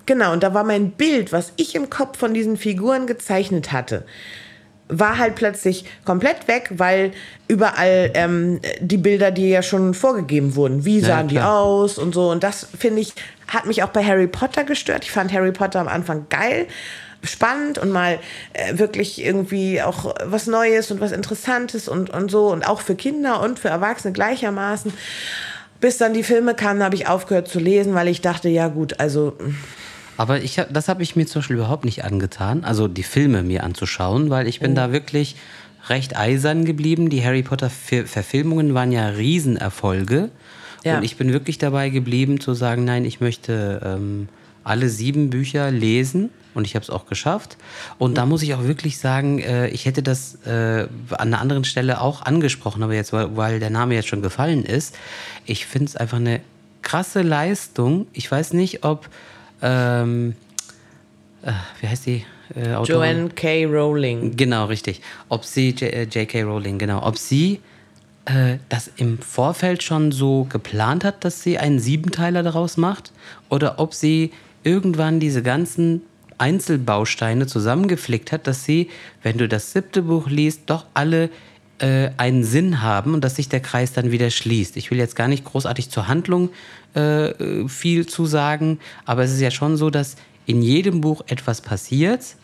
[0.10, 4.06] Genau, und da war mein Bild, was ich im Kopf von diesen Figuren gezeichnet hatte,
[4.88, 7.12] war halt plötzlich komplett weg, weil
[7.48, 12.16] überall ähm, die Bilder, die ja schon vorgegeben wurden, wie sahen ja, die aus und
[12.16, 12.32] so.
[12.32, 13.14] Und das finde ich,
[13.46, 15.04] hat mich auch bei Harry Potter gestört.
[15.04, 16.66] Ich fand Harry Potter am Anfang geil
[17.24, 18.18] spannend und mal
[18.54, 22.96] äh, wirklich irgendwie auch was Neues und was Interessantes und, und so und auch für
[22.96, 24.92] Kinder und für Erwachsene gleichermaßen.
[25.80, 29.00] Bis dann die Filme kamen, habe ich aufgehört zu lesen, weil ich dachte, ja gut,
[29.00, 29.38] also
[30.20, 33.64] aber ich, das habe ich mir zum Beispiel überhaupt nicht angetan, also die Filme mir
[33.64, 34.76] anzuschauen, weil ich bin mhm.
[34.76, 35.38] da wirklich
[35.88, 37.10] recht eisern geblieben.
[37.10, 40.30] Die Harry Potter Verfilmungen waren ja Riesenerfolge.
[40.84, 40.98] Ja.
[40.98, 44.28] Und ich bin wirklich dabei geblieben zu sagen, nein, ich möchte ähm,
[44.66, 47.56] alle sieben Bücher lesen und ich habe es auch geschafft.
[47.98, 48.16] Und mhm.
[48.16, 52.02] da muss ich auch wirklich sagen, äh, ich hätte das äh, an einer anderen Stelle
[52.02, 54.98] auch angesprochen, aber jetzt, weil, weil der Name jetzt schon gefallen ist,
[55.46, 56.42] ich finde es einfach eine
[56.82, 58.08] krasse Leistung.
[58.12, 59.10] Ich weiß nicht, ob
[59.62, 60.36] ähm,
[61.44, 62.26] äh, wie heißt die?
[62.56, 63.66] Äh, Joanne K.
[63.66, 64.36] Rowling.
[64.36, 65.02] Genau, richtig.
[65.30, 66.40] Ob sie, J.K.
[66.40, 67.60] Äh, Rowling, genau, ob sie
[68.26, 73.12] äh, das im Vorfeld schon so geplant hat, dass sie einen Siebenteiler daraus macht
[73.50, 74.32] oder ob sie
[74.64, 76.02] irgendwann diese ganzen
[76.38, 78.90] Einzelbausteine zusammengeflickt hat, dass sie,
[79.24, 81.30] wenn du das siebte Buch liest, doch alle
[81.80, 84.78] äh, einen Sinn haben und dass sich der Kreis dann wieder schließt.
[84.78, 86.50] Ich will jetzt gar nicht großartig zur Handlung
[86.94, 90.16] äh, viel zu sagen, aber es ist ja schon so, dass
[90.46, 92.36] in jedem Buch etwas passiert.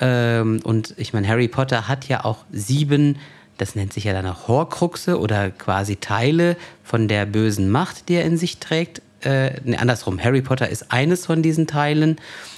[0.00, 3.18] Ähm, und ich meine, Harry Potter hat ja auch sieben,
[3.58, 8.14] das nennt sich ja dann auch Horcruxe oder quasi Teile von der bösen Macht, die
[8.14, 9.00] er in sich trägt.
[9.22, 12.16] Äh, nee, andersrum, Harry Potter ist eines von diesen Teilen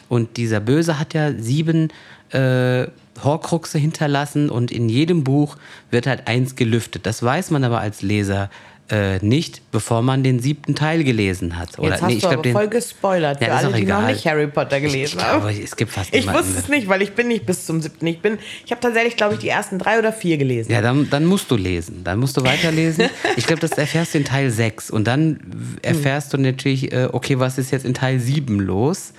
[0.09, 1.93] und dieser Böse hat ja sieben
[2.31, 2.87] äh,
[3.23, 5.57] Horcruxe hinterlassen und in jedem Buch
[5.91, 7.07] wird halt eins gelüftet.
[7.07, 8.51] Das weiß man aber als Leser
[8.89, 11.79] äh, nicht, bevor man den siebten Teil gelesen hat.
[11.79, 13.83] Oder, Jetzt hast nee, ich du glaub, aber den, voll gespoilert ja, für alle, die
[13.83, 14.03] egal.
[14.03, 15.41] noch nicht Harry Potter gelesen haben.
[15.41, 18.07] Glaube, es gibt fast ich wusste es nicht, weil ich bin nicht bis zum siebten.
[18.07, 20.71] Ich bin, ich habe tatsächlich, glaube ich, die ersten drei oder vier gelesen.
[20.71, 22.05] Ja, dann, dann musst du lesen.
[22.05, 23.11] Dann musst du weiterlesen.
[23.37, 24.91] ich glaube, das erfährst du in Teil 6.
[24.91, 25.41] Und dann
[25.83, 29.15] erfährst du natürlich, äh, okay, was ist jetzt in Teil 7 los?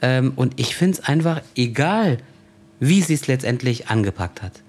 [0.00, 2.18] Ähm, und ich finde es einfach egal,
[2.80, 4.62] wie sie es letztendlich angepackt hat.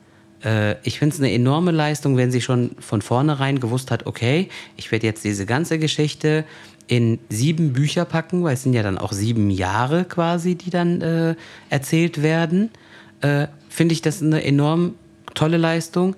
[0.44, 4.50] Äh, ich finde es eine enorme Leistung, wenn sie schon von vornherein gewusst hat, okay,
[4.78, 6.46] ich werde jetzt diese ganze Geschichte
[6.88, 11.02] in sieben Bücher packen, weil es sind ja dann auch sieben Jahre quasi, die dann
[11.02, 11.36] äh,
[11.70, 12.70] erzählt werden.
[13.22, 14.96] Äh, finde ich das eine enorm
[15.34, 16.16] tolle Leistung.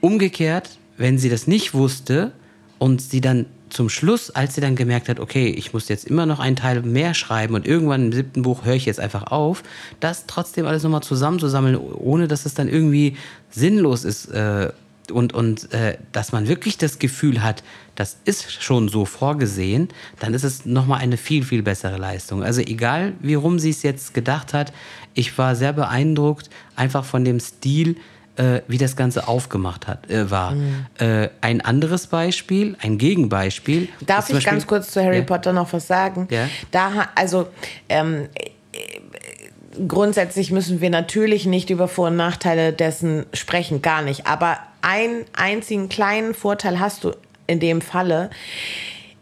[0.00, 2.32] Umgekehrt, wenn sie das nicht wusste
[2.78, 6.26] und sie dann zum Schluss, als sie dann gemerkt hat, okay, ich muss jetzt immer
[6.26, 9.62] noch einen Teil mehr schreiben und irgendwann im siebten Buch höre ich jetzt einfach auf,
[10.00, 13.16] das trotzdem alles nochmal zusammenzusammeln, ohne dass es dann irgendwie
[13.50, 14.70] sinnlos ist äh,
[15.10, 17.62] und, und äh, dass man wirklich das Gefühl hat,
[17.94, 22.42] das ist schon so vorgesehen, dann ist es nochmal eine viel, viel bessere Leistung.
[22.42, 24.72] Also egal, wie rum sie es jetzt gedacht hat,
[25.14, 27.96] ich war sehr beeindruckt, einfach von dem Stil,
[28.40, 30.52] äh, wie das Ganze aufgemacht hat, äh, war.
[30.52, 30.86] Mhm.
[30.98, 33.88] Äh, ein anderes Beispiel, ein Gegenbeispiel.
[34.00, 35.24] Darf ich Beispiel, ganz kurz zu Harry ja.
[35.24, 36.26] Potter noch was sagen?
[36.30, 36.48] Ja.
[36.70, 37.48] Da, also,
[37.90, 38.28] ähm,
[39.86, 44.26] grundsätzlich müssen wir natürlich nicht über Vor- und Nachteile dessen sprechen, gar nicht.
[44.26, 47.12] Aber einen einzigen kleinen Vorteil hast du
[47.46, 48.30] in dem Falle.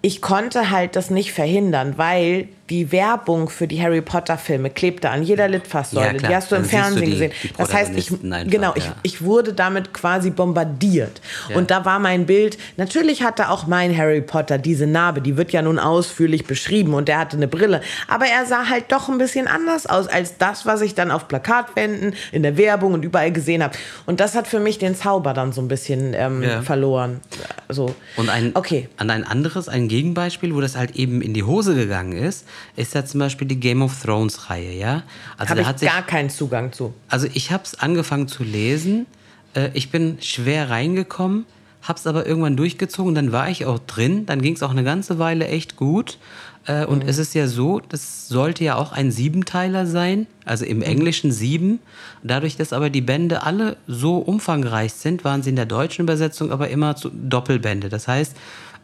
[0.01, 5.09] Ich konnte halt das nicht verhindern, weil die Werbung für die Harry Potter Filme klebte
[5.09, 6.21] an jeder Litfaßsäule.
[6.21, 7.33] Ja, die hast du im Dann Fernsehen die, gesehen.
[7.43, 8.95] Die das heißt, ich, einfach, genau, ja.
[9.03, 11.21] ich, ich wurde damit quasi bombardiert.
[11.49, 11.57] Ja.
[11.57, 15.53] Und da war mein Bild, natürlich hatte auch mein Harry Potter diese Narbe, die wird
[15.53, 17.81] ja nun ausführlich beschrieben und der hatte eine Brille.
[18.07, 21.29] Aber er sah halt doch ein bisschen anders aus als das, was ich dann auf
[21.29, 23.77] Plakatwänden, in der Werbung und überall gesehen habe.
[24.07, 27.21] Und das hat für mich den Zauber dann so ein bisschen ähm, verloren.
[27.69, 27.95] So.
[28.17, 28.89] Und ein, okay.
[28.99, 32.95] an ein anderes, ein Gegenbeispiel, wo das halt eben in die Hose gegangen ist, ist
[32.95, 35.03] ja zum Beispiel die Game of Thrones Reihe, ja.
[35.37, 36.95] Also habe ich sich, gar keinen Zugang zu.
[37.09, 39.07] Also ich habe es angefangen zu lesen.
[39.55, 41.47] Äh, ich bin schwer reingekommen,
[41.83, 43.15] habe es aber irgendwann durchgezogen.
[43.15, 44.27] Dann war ich auch drin.
[44.27, 46.19] Dann ging es auch eine ganze Weile echt gut.
[46.67, 47.09] Äh, und mhm.
[47.09, 50.83] es ist ja so, das sollte ja auch ein Siebenteiler sein, also im mhm.
[50.83, 51.81] Englischen sieben.
[52.23, 56.53] Dadurch, dass aber die Bände alle so umfangreich sind, waren sie in der deutschen Übersetzung
[56.53, 57.89] aber immer Doppelbände.
[57.89, 58.37] Das heißt,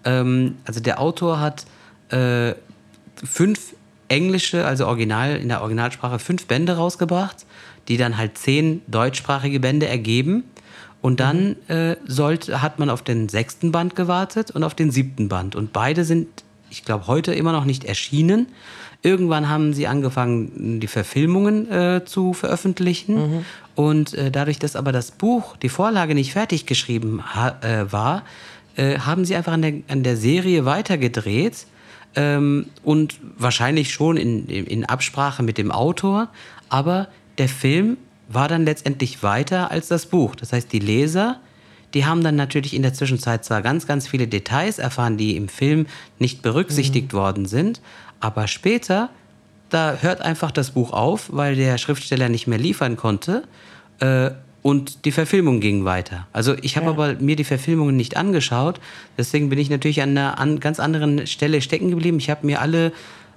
[0.06, 1.64] Ähm, also der Autor hat
[2.10, 2.54] äh,
[3.22, 3.74] fünf
[4.08, 7.46] englische, also original in der Originalsprache fünf Bände rausgebracht,
[7.88, 10.44] die dann halt zehn deutschsprachige Bände ergeben.
[11.00, 15.28] Und dann äh, sollte, hat man auf den sechsten Band gewartet und auf den siebten
[15.28, 15.54] Band.
[15.54, 16.28] Und beide sind,
[16.70, 18.46] ich glaube, heute immer noch nicht erschienen.
[19.02, 23.16] Irgendwann haben sie angefangen, die Verfilmungen äh, zu veröffentlichen.
[23.16, 23.44] Mhm.
[23.74, 27.22] Und äh, dadurch, dass aber das Buch, die Vorlage nicht fertig geschrieben
[27.60, 28.22] äh, war,
[28.76, 31.66] äh, haben sie einfach an der, an der Serie weitergedreht.
[32.16, 36.28] Ähm, und wahrscheinlich schon in, in Absprache mit dem Autor.
[36.68, 37.96] Aber der Film
[38.28, 40.34] war dann letztendlich weiter als das Buch.
[40.34, 41.40] Das heißt, die Leser,
[41.92, 45.48] die haben dann natürlich in der Zwischenzeit zwar ganz, ganz viele Details erfahren, die im
[45.48, 45.86] Film
[46.18, 47.16] nicht berücksichtigt mhm.
[47.16, 47.80] worden sind,
[48.20, 49.10] aber später,
[49.68, 53.44] da hört einfach das Buch auf, weil der Schriftsteller nicht mehr liefern konnte.
[54.00, 54.30] Äh,
[54.64, 56.26] und die Verfilmung ging weiter.
[56.32, 56.92] Also ich habe ja.
[56.92, 58.80] aber mir die Verfilmungen nicht angeschaut.
[59.18, 62.16] Deswegen bin ich natürlich an einer an ganz anderen Stelle stecken geblieben.
[62.16, 62.90] Ich habe mir alle,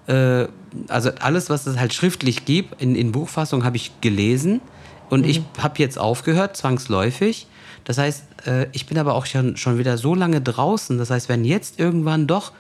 [0.08, 0.48] äh,
[0.88, 4.62] also alles, was es halt schriftlich gibt, in, in Buchfassung habe ich gelesen.
[5.10, 5.30] Und mhm.
[5.30, 7.48] ich habe jetzt aufgehört, zwangsläufig.
[7.84, 10.98] Das heißt, äh, ich bin aber auch schon, schon wieder so lange draußen.
[10.98, 12.54] Das heißt, wenn jetzt irgendwann doch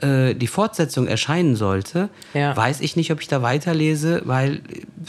[0.00, 2.56] äh, die Fortsetzung erscheinen sollte, ja.
[2.56, 4.60] weiß ich nicht, ob ich da weiterlese, weil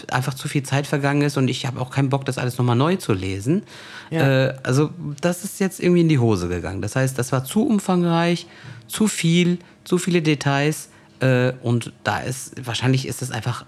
[0.10, 2.76] einfach zu viel Zeit vergangen ist und ich habe auch keinen Bock, das alles nochmal
[2.76, 3.64] neu zu lesen.
[4.10, 4.48] Ja.
[4.48, 6.82] Äh, also das ist jetzt irgendwie in die Hose gegangen.
[6.82, 8.48] Das heißt, das war zu umfangreich,
[8.88, 13.66] zu viel, zu viele Details äh, und da ist, wahrscheinlich ist es einfach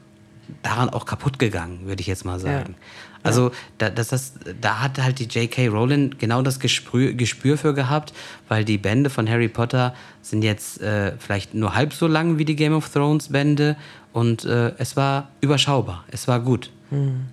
[0.63, 2.75] daran auch kaputt gegangen, würde ich jetzt mal sagen.
[2.77, 3.10] Ja.
[3.23, 5.67] Also da, das, das, da hat halt die J.K.
[5.67, 8.13] Rowling genau das Gespür, Gespür für gehabt,
[8.47, 12.45] weil die Bände von Harry Potter sind jetzt äh, vielleicht nur halb so lang wie
[12.45, 13.75] die Game of Thrones Bände
[14.13, 16.71] und äh, es war überschaubar, es war gut.
[16.89, 17.27] Hm.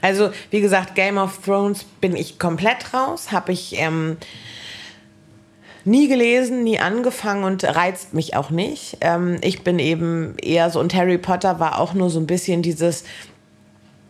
[0.00, 4.16] Also wie gesagt, Game of Thrones bin ich komplett raus, habe ich ähm,
[5.84, 8.98] nie gelesen, nie angefangen und reizt mich auch nicht.
[9.00, 12.62] Ähm, ich bin eben eher so, und Harry Potter war auch nur so ein bisschen
[12.62, 13.04] dieses,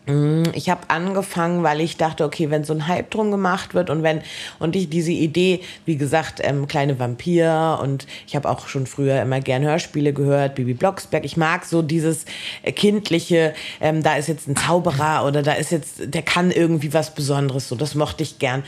[0.05, 4.03] ich habe angefangen, weil ich dachte, okay, wenn so ein Hype drum gemacht wird und
[4.03, 4.21] wenn
[4.59, 9.23] und ich diese Idee, wie gesagt, ähm, kleine Vampir und ich habe auch schon früher
[9.23, 11.25] immer gern Hörspiele gehört, Bibi Blocksberg.
[11.25, 12.25] Ich mag so dieses
[12.65, 16.93] äh, kindliche, ähm, da ist jetzt ein Zauberer oder da ist jetzt, der kann irgendwie
[16.93, 17.69] was Besonderes.
[17.69, 18.65] So, das mochte ich gern.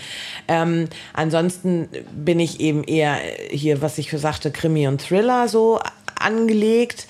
[0.47, 3.19] Ähm, ansonsten bin ich eben eher
[3.51, 5.81] hier, was ich sagte, Krimi und Thriller so
[6.25, 7.07] angelegt.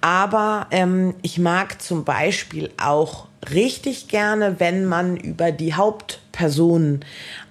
[0.00, 7.04] Aber ähm, ich mag zum Beispiel auch richtig gerne, wenn man über die Hauptpersonen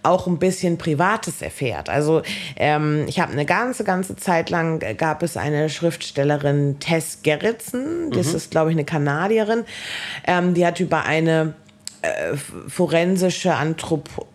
[0.04, 1.90] auch ein bisschen Privates erfährt.
[1.90, 2.22] Also
[2.56, 8.12] ähm, ich habe eine ganze, ganze Zeit lang äh, gab es eine Schriftstellerin, Tess Gerritsen,
[8.12, 8.36] das mhm.
[8.36, 9.66] ist, glaube ich, eine Kanadierin,
[10.26, 11.54] ähm, die hat über eine
[12.02, 14.28] äh, forensische Anthropo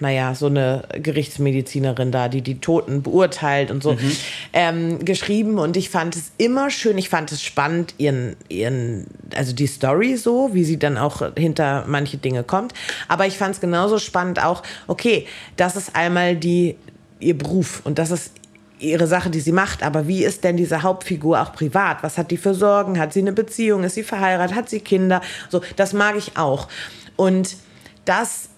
[0.00, 4.16] naja, so eine Gerichtsmedizinerin da, die die Toten beurteilt und so, mhm.
[4.52, 5.58] ähm, geschrieben.
[5.58, 10.16] Und ich fand es immer schön, ich fand es spannend, ihren, ihren, also die Story
[10.16, 12.72] so, wie sie dann auch hinter manche Dinge kommt.
[13.08, 16.76] Aber ich fand es genauso spannend auch, okay, das ist einmal die,
[17.20, 18.32] ihr Beruf und das ist
[18.80, 19.82] ihre Sache, die sie macht.
[19.82, 22.02] Aber wie ist denn diese Hauptfigur auch privat?
[22.02, 22.98] Was hat die für Sorgen?
[22.98, 23.84] Hat sie eine Beziehung?
[23.84, 24.56] Ist sie verheiratet?
[24.56, 25.20] Hat sie Kinder?
[25.48, 26.68] So, das mag ich auch.
[27.16, 27.56] Und
[28.04, 28.49] das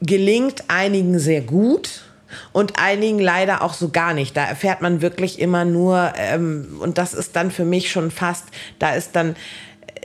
[0.00, 2.02] gelingt einigen sehr gut
[2.52, 4.36] und einigen leider auch so gar nicht.
[4.36, 8.44] Da erfährt man wirklich immer nur, ähm, und das ist dann für mich schon fast,
[8.78, 9.36] da ist dann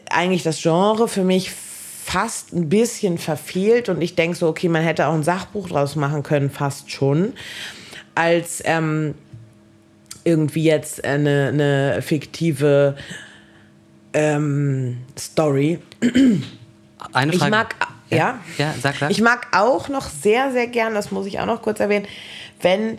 [0.10, 4.84] eigentlich das Genre für mich fast ein bisschen verfehlt und ich denke so, okay, man
[4.84, 7.34] hätte auch ein Sachbuch draus machen können, fast schon,
[8.16, 9.16] als ähm,
[10.24, 12.96] irgendwie jetzt eine, eine fiktive
[14.14, 15.80] ähm, Story.
[17.12, 17.46] Eine Frage.
[17.46, 17.76] Ich mag
[18.16, 19.12] ja, ja sag klar.
[19.12, 22.08] Ich mag auch noch sehr, sehr gern, das muss ich auch noch kurz erwähnen,
[22.62, 22.98] wenn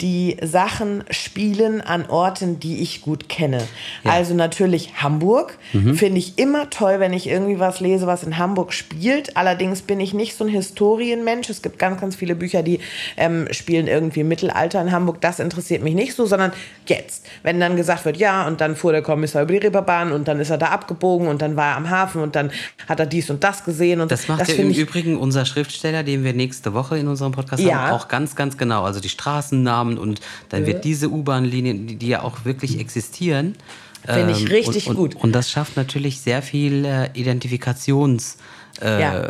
[0.00, 3.62] die Sachen spielen an Orten, die ich gut kenne.
[4.04, 4.12] Ja.
[4.12, 5.58] Also natürlich Hamburg.
[5.72, 5.94] Mhm.
[5.94, 9.36] Finde ich immer toll, wenn ich irgendwie was lese, was in Hamburg spielt.
[9.36, 11.50] Allerdings bin ich nicht so ein Historienmensch.
[11.50, 12.80] Es gibt ganz, ganz viele Bücher, die
[13.16, 15.20] ähm, spielen irgendwie im Mittelalter in Hamburg.
[15.20, 16.52] Das interessiert mich nicht so, sondern
[16.86, 17.26] jetzt.
[17.42, 20.40] Wenn dann gesagt wird, ja, und dann fuhr der Kommissar über die Reeperbahn und dann
[20.40, 22.50] ist er da abgebogen und dann war er am Hafen und dann
[22.88, 24.00] hat er dies und das gesehen.
[24.00, 27.32] Und das macht das ja im Übrigen unser Schriftsteller, den wir nächste Woche in unserem
[27.32, 27.74] Podcast ja.
[27.74, 28.84] haben, auch ganz, ganz genau.
[28.84, 33.56] Also die Straßennamen Namen und dann wird diese U-Bahn-Linien, die, die, ja auch wirklich existieren.
[34.04, 35.14] Finde ich ähm, richtig und, gut.
[35.16, 38.38] Und das schafft natürlich sehr viel äh, Identifikationsbasis.
[38.80, 39.20] Äh, ja.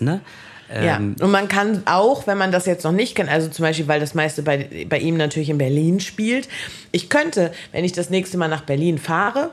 [0.00, 0.20] ne?
[0.68, 3.62] Ja, ähm, und man kann auch, wenn man das jetzt noch nicht kennt, also zum
[3.62, 6.48] Beispiel, weil das meiste bei, bei ihm natürlich in Berlin spielt,
[6.90, 9.50] ich könnte, wenn ich das nächste Mal nach Berlin fahre,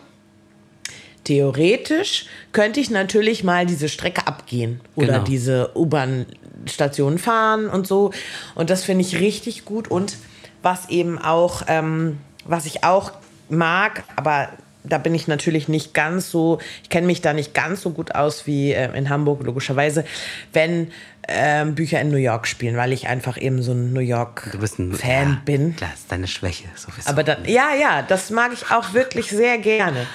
[1.23, 5.23] theoretisch könnte ich natürlich mal diese Strecke abgehen oder genau.
[5.23, 6.25] diese U-Bahn
[6.65, 8.11] Stationen fahren und so.
[8.55, 9.87] Und das finde ich richtig gut.
[9.87, 10.17] Und
[10.61, 13.11] was eben auch, ähm, was ich auch
[13.49, 14.49] mag, aber
[14.83, 18.15] da bin ich natürlich nicht ganz so, ich kenne mich da nicht ganz so gut
[18.15, 20.03] aus wie äh, in Hamburg, logischerweise,
[20.51, 20.91] wenn
[21.27, 25.41] ähm, Bücher in New York spielen, weil ich einfach eben so ein New York-Fan ja,
[25.45, 25.75] bin.
[25.75, 26.65] Klar, ist deine Schwäche.
[26.75, 27.09] Sowieso.
[27.09, 30.05] Aber da, ja, ja, das mag ich auch wirklich sehr gerne.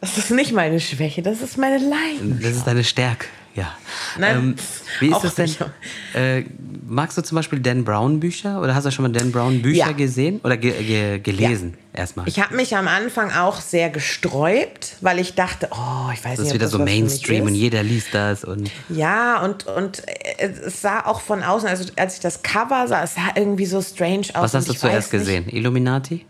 [0.00, 2.44] Das ist nicht meine Schwäche, das ist meine Leidenschaft.
[2.44, 3.26] Das ist deine Stärke.
[3.58, 3.76] Ja.
[4.18, 4.54] Nein, ähm,
[5.00, 5.50] wie ist das denn?
[6.14, 6.44] Äh,
[6.86, 9.78] magst du zum Beispiel Dan Brown Bücher oder hast du schon mal Dan Brown Bücher
[9.78, 9.92] ja.
[9.92, 12.00] gesehen oder ge ge gelesen ja.
[12.00, 12.28] erstmal?
[12.28, 16.38] Ich habe mich am Anfang auch sehr gesträubt, weil ich dachte, oh, ich weiß das
[16.38, 20.02] nicht, ist wieder so Mainstream und jeder liest das und ja und und
[20.38, 23.82] es sah auch von außen, also als ich das Cover sah, es sah irgendwie so
[23.82, 24.42] strange aus.
[24.42, 25.48] Was hast du zuerst gesehen?
[25.48, 26.24] Illuminati?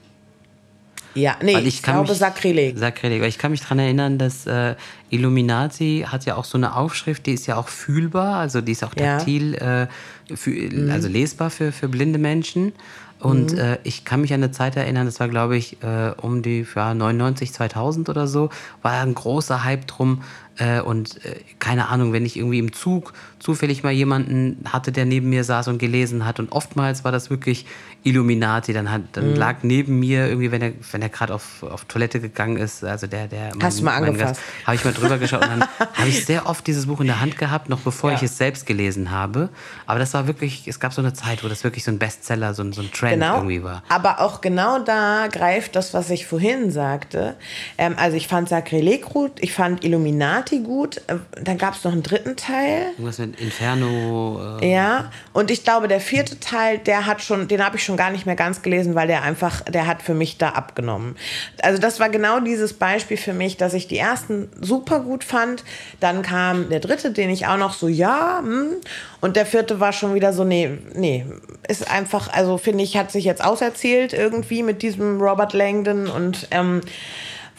[1.14, 2.78] Ja, nee, ich, ich glaube mich, Sakrileg.
[2.78, 3.22] Sakrileg.
[3.24, 4.76] Ich kann mich daran erinnern, dass äh,
[5.10, 8.84] Illuminati hat ja auch so eine Aufschrift, die ist ja auch fühlbar, also die ist
[8.84, 9.84] auch taktil, ja.
[9.84, 9.88] äh,
[10.34, 10.90] für, mhm.
[10.90, 12.72] also lesbar für, für blinde Menschen.
[13.20, 13.58] Und mhm.
[13.58, 16.64] äh, ich kann mich an eine Zeit erinnern, das war glaube ich äh, um die
[16.74, 18.50] ja, 99, 2000 oder so,
[18.82, 20.22] war ein großer Hype drum.
[20.56, 25.04] Äh, und äh, keine Ahnung, wenn ich irgendwie im Zug zufällig mal jemanden hatte, der
[25.04, 26.38] neben mir saß und gelesen hat.
[26.38, 27.66] Und oftmals war das wirklich
[28.08, 28.72] Illuminati.
[28.72, 29.36] Dann, hat, dann mhm.
[29.36, 33.06] lag neben mir irgendwie, wenn er, wenn er gerade auf, auf Toilette gegangen ist, also
[33.06, 33.50] der, der.
[33.54, 34.40] Mein, Hast du mal angefasst?
[34.64, 37.20] Habe ich mal drüber geschaut und dann habe ich sehr oft dieses Buch in der
[37.20, 38.16] Hand gehabt, noch bevor ja.
[38.16, 39.48] ich es selbst gelesen habe.
[39.86, 42.54] Aber das war wirklich, es gab so eine Zeit, wo das wirklich so ein Bestseller,
[42.54, 43.36] so, so ein Trend genau.
[43.36, 43.82] irgendwie war.
[43.88, 47.36] Aber auch genau da greift das, was ich vorhin sagte.
[47.76, 50.98] Ähm, also ich fand Sakrileg gut, ich fand Illuminati gut.
[51.06, 52.92] Äh, dann gab es noch einen dritten Teil.
[52.92, 54.58] Irgendwas mit Inferno.
[54.60, 57.96] Äh ja, und ich glaube, der vierte Teil, der hat schon, den habe ich schon
[57.98, 61.16] gar nicht mehr ganz gelesen, weil der einfach, der hat für mich da abgenommen.
[61.60, 65.64] Also das war genau dieses Beispiel für mich, dass ich die ersten super gut fand.
[66.00, 68.76] Dann kam der dritte, den ich auch noch so, ja, hm.
[69.20, 71.26] und der vierte war schon wieder so, nee, nee,
[71.68, 76.48] ist einfach, also finde ich, hat sich jetzt auserzählt irgendwie mit diesem Robert Langdon und
[76.50, 76.80] ähm,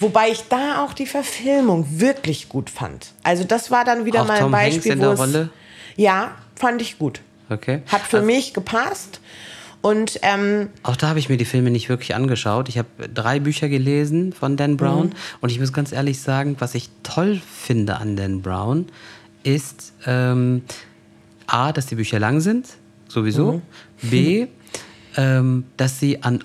[0.02, 3.12] Wobei ich da auch die Verfilmung wirklich gut fand.
[3.24, 5.50] Also das war dann wieder auch mal ein Tom Beispiel, Hanks in der Rolle?
[5.98, 7.20] Ja, fand ich gut.
[7.50, 7.82] Okay.
[7.88, 9.20] Hat für also, mich gepasst.
[9.82, 12.68] Und ähm, auch da habe ich mir die Filme nicht wirklich angeschaut.
[12.68, 15.14] Ich habe drei Bücher gelesen von Dan Brown mhm.
[15.40, 18.88] und ich muss ganz ehrlich sagen, was ich toll finde an Dan Brown
[19.44, 20.64] ist ähm,
[21.48, 22.68] a, dass die Bücher lang sind,
[23.08, 23.62] sowieso.
[24.02, 24.10] Mhm.
[24.10, 24.48] B,
[25.16, 26.44] ähm, dass sie an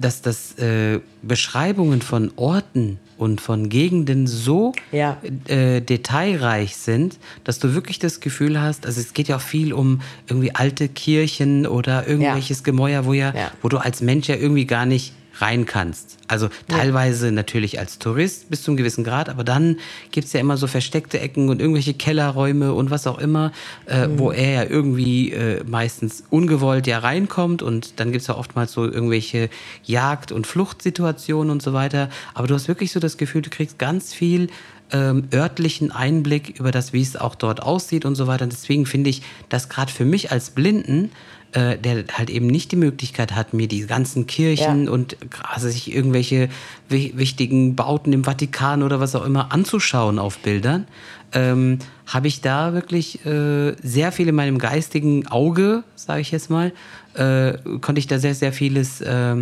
[0.00, 5.18] dass das äh, Beschreibungen von Orten und von Gegenden so ja.
[5.48, 9.72] äh, detailreich sind, dass du wirklich das Gefühl hast, also es geht ja auch viel
[9.72, 12.64] um irgendwie alte Kirchen oder irgendwelches ja.
[12.64, 16.18] Gemäuer, wo ja, ja, wo du als Mensch ja irgendwie gar nicht rein kannst.
[16.28, 19.78] Also teilweise natürlich als Tourist bis zu einem gewissen Grad, aber dann
[20.10, 23.52] gibt es ja immer so versteckte Ecken und irgendwelche Kellerräume und was auch immer,
[23.86, 24.18] äh, mhm.
[24.18, 28.72] wo er ja irgendwie äh, meistens ungewollt ja reinkommt und dann gibt es ja oftmals
[28.72, 29.48] so irgendwelche
[29.84, 32.10] Jagd- und Fluchtsituationen und so weiter.
[32.34, 34.48] Aber du hast wirklich so das Gefühl, du kriegst ganz viel
[34.92, 38.44] ähm, örtlichen Einblick über das, wie es auch dort aussieht und so weiter.
[38.44, 41.10] Und deswegen finde ich, dass gerade für mich als Blinden
[41.52, 44.90] äh, der halt eben nicht die Möglichkeit hat, mir die ganzen Kirchen ja.
[44.90, 46.48] und also sich irgendwelche
[46.88, 50.86] wichtigen Bauten im Vatikan oder was auch immer anzuschauen auf Bildern,
[51.32, 56.50] ähm, habe ich da wirklich äh, sehr viel in meinem geistigen Auge, sage ich jetzt
[56.50, 56.72] mal,
[57.14, 59.36] äh, konnte ich da sehr, sehr vieles äh,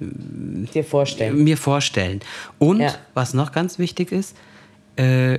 [0.00, 1.44] dir vorstellen.
[1.44, 2.20] mir vorstellen.
[2.58, 2.94] Und ja.
[3.14, 4.36] was noch ganz wichtig ist,
[4.96, 5.38] äh,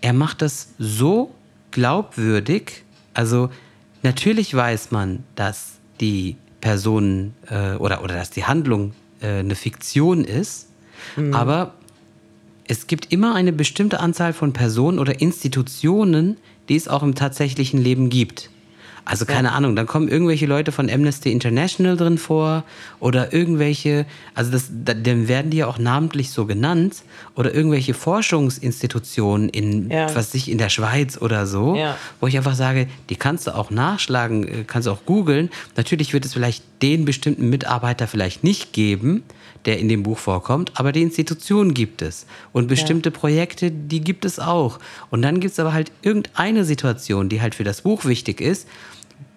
[0.00, 1.32] er macht das so
[1.70, 3.50] glaubwürdig, also
[4.04, 10.24] Natürlich weiß man, dass die Person äh, oder, oder dass die Handlung äh, eine Fiktion
[10.24, 10.68] ist,
[11.16, 11.34] mhm.
[11.34, 11.74] aber
[12.68, 16.36] es gibt immer eine bestimmte Anzahl von Personen oder Institutionen,
[16.68, 18.50] die es auch im tatsächlichen Leben gibt.
[19.04, 19.54] Also keine ja.
[19.54, 22.64] Ahnung, dann kommen irgendwelche Leute von Amnesty International drin vor
[23.00, 27.02] oder irgendwelche, also das, dann werden die ja auch namentlich so genannt
[27.34, 30.14] oder irgendwelche Forschungsinstitutionen in, ja.
[30.14, 31.98] was sich in der Schweiz oder so, ja.
[32.20, 35.50] wo ich einfach sage, die kannst du auch nachschlagen, äh, kannst du auch googeln.
[35.76, 39.22] Natürlich wird es vielleicht den bestimmten Mitarbeiter vielleicht nicht geben,
[39.66, 42.26] der in dem Buch vorkommt, aber die Institutionen gibt es.
[42.52, 43.16] Und bestimmte ja.
[43.18, 44.78] Projekte, die gibt es auch.
[45.10, 48.68] Und dann gibt es aber halt irgendeine Situation, die halt für das Buch wichtig ist,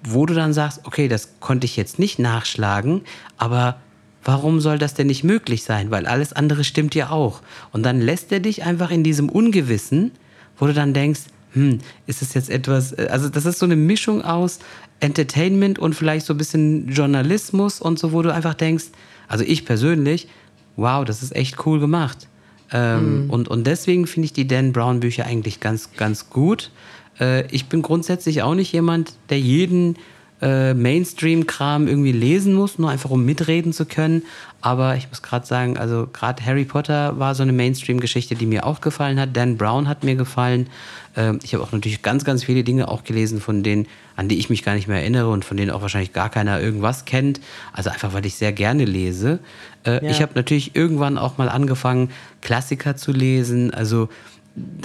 [0.03, 3.01] wo du dann sagst, okay, das konnte ich jetzt nicht nachschlagen,
[3.37, 3.77] aber
[4.23, 5.89] warum soll das denn nicht möglich sein?
[5.89, 7.41] Weil alles andere stimmt ja auch.
[7.71, 10.11] Und dann lässt er dich einfach in diesem Ungewissen,
[10.57, 11.21] wo du dann denkst,
[11.53, 14.59] hm, ist es jetzt etwas, äh, also das ist so eine Mischung aus
[14.99, 18.85] Entertainment und vielleicht so ein bisschen Journalismus und so, wo du einfach denkst,
[19.27, 20.27] also ich persönlich,
[20.75, 22.27] wow, das ist echt cool gemacht.
[22.73, 23.29] Ähm, mhm.
[23.29, 26.71] und, und deswegen finde ich die Dan Brown Bücher eigentlich ganz, ganz gut.
[27.19, 29.97] Äh, ich bin grundsätzlich auch nicht jemand, der jeden
[30.41, 34.23] äh, Mainstream-Kram irgendwie lesen muss, nur einfach um mitreden zu können.
[34.61, 38.65] Aber ich muss gerade sagen, also gerade Harry Potter war so eine Mainstream-Geschichte, die mir
[38.65, 39.35] auch gefallen hat.
[39.35, 40.67] Dan Brown hat mir gefallen.
[41.15, 44.37] Ähm, ich habe auch natürlich ganz, ganz viele Dinge auch gelesen, von denen, an die
[44.37, 47.39] ich mich gar nicht mehr erinnere und von denen auch wahrscheinlich gar keiner irgendwas kennt.
[47.73, 49.39] Also einfach, weil ich sehr gerne lese.
[49.85, 50.11] Äh, ja.
[50.11, 52.11] Ich habe natürlich irgendwann auch mal angefangen,
[52.41, 53.73] Klassiker zu lesen.
[53.73, 54.09] Also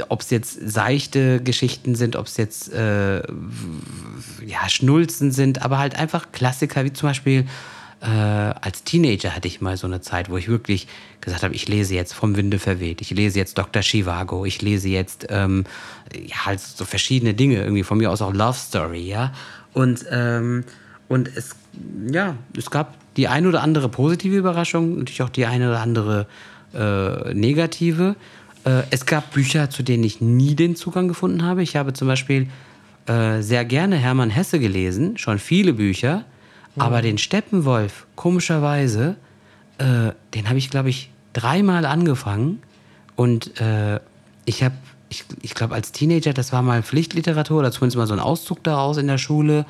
[0.09, 5.97] ob es jetzt seichte Geschichten sind, ob es jetzt äh, ja, Schnulzen sind, aber halt
[5.99, 7.47] einfach Klassiker, wie zum Beispiel
[8.03, 10.89] äh, als Teenager hatte ich mal so eine Zeit, wo ich wirklich
[11.21, 13.83] gesagt habe, ich lese jetzt vom Winde verweht, ich lese jetzt Dr.
[13.83, 15.65] Chivago, ich lese jetzt ähm,
[16.13, 19.33] ja, halt so verschiedene Dinge, irgendwie von mir aus auch Love Story, ja.
[19.73, 20.65] Und, ähm,
[21.09, 21.51] und es,
[22.11, 26.27] ja, es gab die eine oder andere positive Überraschung, natürlich auch die eine oder andere
[26.75, 28.17] äh, negative.
[28.65, 31.63] Äh, es gab Bücher, zu denen ich nie den Zugang gefunden habe.
[31.63, 32.49] Ich habe zum Beispiel
[33.07, 36.25] äh, sehr gerne Hermann Hesse gelesen, schon viele Bücher,
[36.75, 36.83] mhm.
[36.83, 39.17] aber den Steppenwolf, komischerweise,
[39.79, 42.63] äh, den habe ich, glaube ich, dreimal angefangen
[43.17, 43.99] und äh,
[44.45, 44.75] ich habe,
[45.09, 48.63] ich, ich glaube, als Teenager, das war mal Pflichtliteratur oder zumindest mal so ein Auszug
[48.63, 49.67] daraus in der Schule,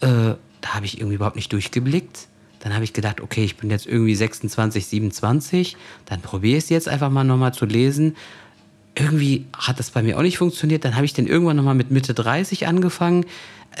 [0.00, 2.28] äh, da habe ich irgendwie überhaupt nicht durchgeblickt.
[2.62, 6.70] Dann habe ich gedacht, okay, ich bin jetzt irgendwie 26, 27, dann probiere ich es
[6.70, 8.14] jetzt einfach mal nochmal zu lesen.
[8.94, 10.84] Irgendwie hat das bei mir auch nicht funktioniert.
[10.84, 13.26] Dann habe ich dann irgendwann nochmal mit Mitte 30 angefangen.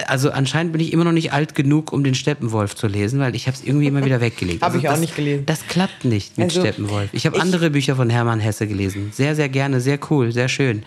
[0.06, 3.36] Also anscheinend bin ich immer noch nicht alt genug, um den Steppenwolf zu lesen, weil
[3.36, 4.62] ich habe es irgendwie immer wieder weggelegt.
[4.62, 5.46] habe also ich das, auch nicht gelesen.
[5.46, 7.10] Das klappt nicht mit also, Steppenwolf.
[7.12, 9.12] Ich habe andere Bücher von Hermann Hesse gelesen.
[9.14, 10.82] Sehr, sehr gerne, sehr cool, sehr schön.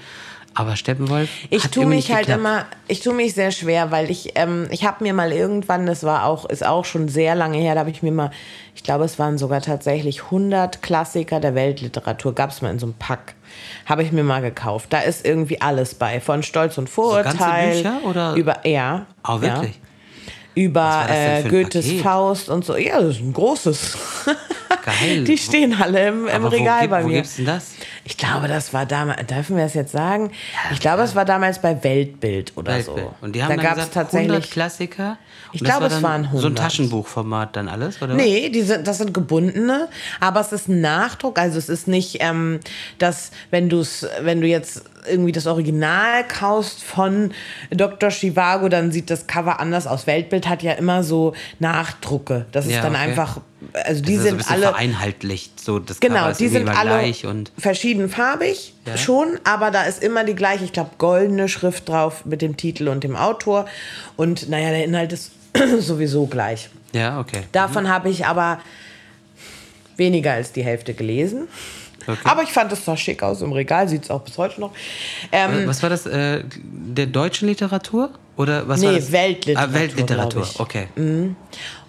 [0.57, 1.29] Aber Steppenwolf.
[1.49, 5.03] Ich tue mich halt immer, ich tue mich sehr schwer, weil ich, ähm, ich habe
[5.03, 8.01] mir mal irgendwann, das war auch, ist auch schon sehr lange her, da habe ich
[8.01, 8.31] mir mal,
[8.73, 12.85] ich glaube, es waren sogar tatsächlich 100 Klassiker der Weltliteratur, gab es mal in so
[12.85, 13.35] einem Pack.
[13.85, 14.93] Habe ich mir mal gekauft.
[14.93, 16.19] Da ist irgendwie alles bei.
[16.19, 17.33] Von Stolz und Vorurteil.
[17.33, 18.35] So ganze Bücher oder?
[18.35, 19.05] Über, ja.
[19.27, 19.75] Oh, wirklich?
[19.75, 19.85] Ja
[20.55, 22.01] über äh, Goethes Paket?
[22.01, 22.75] Faust und so.
[22.77, 23.97] Ja, das ist ein großes.
[24.83, 25.23] Geil.
[25.27, 27.09] Die stehen alle im, im Regal wo, bei mir.
[27.09, 27.73] Wo gibt's denn das?
[28.07, 30.29] Ich glaube, das war damals, dürfen wir das jetzt sagen?
[30.71, 33.07] Ich glaube, es war damals bei Weltbild oder Weltbild.
[33.07, 33.25] so.
[33.25, 35.17] Und die haben da dann gesagt, tatsächlich 100 Klassiker.
[35.53, 36.41] Ich glaube, war es waren 100.
[36.41, 38.13] So ein Taschenbuchformat dann alles, oder?
[38.13, 39.89] Nee, die sind, das sind gebundene,
[40.19, 41.39] aber es ist ein Nachdruck.
[41.39, 42.59] Also es ist nicht, ähm,
[42.99, 47.31] dass wenn, du's, wenn du jetzt irgendwie das Original kaufst von
[47.71, 48.11] Dr.
[48.11, 50.05] Chivago, dann sieht das Cover anders aus.
[50.05, 52.45] Weltbild hat ja immer so Nachdrucke.
[52.51, 53.03] Das ist ja, dann okay.
[53.03, 53.41] einfach,
[53.73, 55.59] also die sind so alle vereinheitlicht.
[55.59, 58.97] So das genau, Cover die sind alle und verschiedenfarbig ja.
[58.97, 62.87] schon, aber da ist immer die gleiche, ich glaube, goldene Schrift drauf mit dem Titel
[62.87, 63.65] und dem Autor.
[64.15, 65.31] Und naja, der Inhalt ist
[65.79, 66.69] sowieso gleich.
[66.93, 67.43] Ja, okay.
[67.51, 67.89] Davon mhm.
[67.89, 68.59] habe ich aber
[69.97, 71.47] weniger als die Hälfte gelesen.
[72.07, 72.19] Okay.
[72.23, 74.71] Aber ich fand es sah schick aus im Regal, sieht es auch bis heute noch.
[75.31, 76.05] Ähm, was war das?
[76.05, 78.11] Äh, der deutschen Literatur?
[78.37, 79.11] Oder was nee, war das?
[79.11, 79.75] Weltliteratur.
[79.75, 80.87] Ah, Weltliteratur, okay.
[80.95, 81.35] Mhm.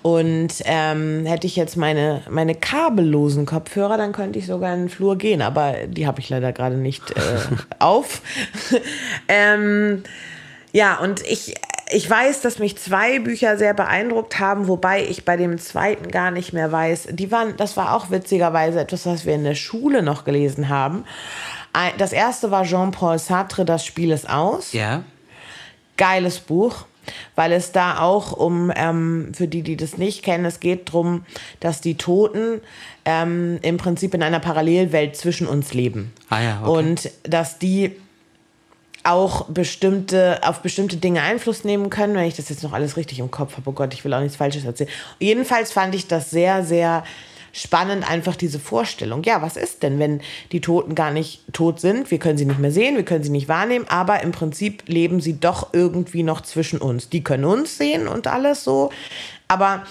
[0.06, 4.88] Und ähm, hätte ich jetzt meine, meine kabellosen Kopfhörer, dann könnte ich sogar in den
[4.88, 5.42] Flur gehen.
[5.42, 7.40] Aber die habe ich leider gerade nicht äh,
[7.80, 8.22] auf.
[9.28, 10.04] ähm,
[10.70, 11.56] ja, und ich
[11.90, 16.30] ich weiß, dass mich zwei Bücher sehr beeindruckt haben, wobei ich bei dem zweiten gar
[16.30, 17.08] nicht mehr weiß.
[17.10, 21.04] Die waren, das war auch witzigerweise etwas, was wir in der Schule noch gelesen haben.
[21.98, 24.72] Das erste war Jean-Paul Sartre, Das Spiel ist aus.
[24.72, 25.02] Ja.
[25.96, 26.86] Geiles Buch,
[27.34, 31.24] weil es da auch um, ähm, für die, die das nicht kennen, es geht darum,
[31.60, 32.60] dass die Toten
[33.04, 36.12] ähm, im Prinzip in einer Parallelwelt zwischen uns leben.
[36.28, 36.70] Ah ja, okay.
[36.70, 37.92] Und dass die
[39.06, 43.20] auch bestimmte, auf bestimmte Dinge Einfluss nehmen können, wenn ich das jetzt noch alles richtig
[43.20, 43.70] im Kopf habe.
[43.70, 44.90] Oh Gott, ich will auch nichts Falsches erzählen.
[45.20, 47.04] Jedenfalls fand ich das sehr, sehr
[47.56, 49.22] spannend, einfach diese Vorstellung.
[49.24, 50.20] Ja, was ist denn, wenn
[50.52, 52.10] die Toten gar nicht tot sind?
[52.10, 55.20] Wir können sie nicht mehr sehen, wir können sie nicht wahrnehmen, aber im Prinzip leben
[55.20, 57.08] sie doch irgendwie noch zwischen uns.
[57.08, 58.90] Die können uns sehen und alles so,
[59.48, 59.84] aber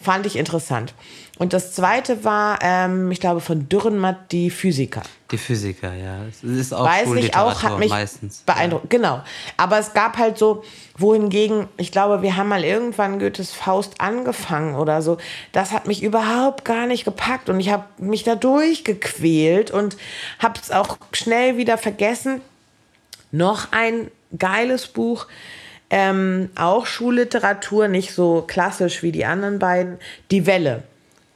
[0.00, 0.94] fand ich interessant.
[1.38, 5.02] Und das zweite war, ähm, ich glaube, von Dürrenmatt, die Physiker.
[5.30, 6.18] Die Physiker, ja.
[6.24, 8.42] Das ist auch Weiß ich auch, hat mich meistens.
[8.44, 8.92] beeindruckt.
[8.92, 8.98] Ja.
[8.98, 9.22] Genau.
[9.56, 10.64] Aber es gab halt so,
[10.96, 15.16] wohingegen, ich glaube, wir haben mal irgendwann Goethes Faust angefangen oder so.
[15.52, 19.96] Das hat mich überhaupt gar nicht gepackt und ich habe mich da durchgequält und
[20.40, 22.40] habe es auch schnell wieder vergessen.
[23.30, 25.26] Noch ein geiles Buch,
[25.90, 29.98] ähm, auch Schulliteratur, nicht so klassisch wie die anderen beiden.
[30.30, 30.82] Die Welle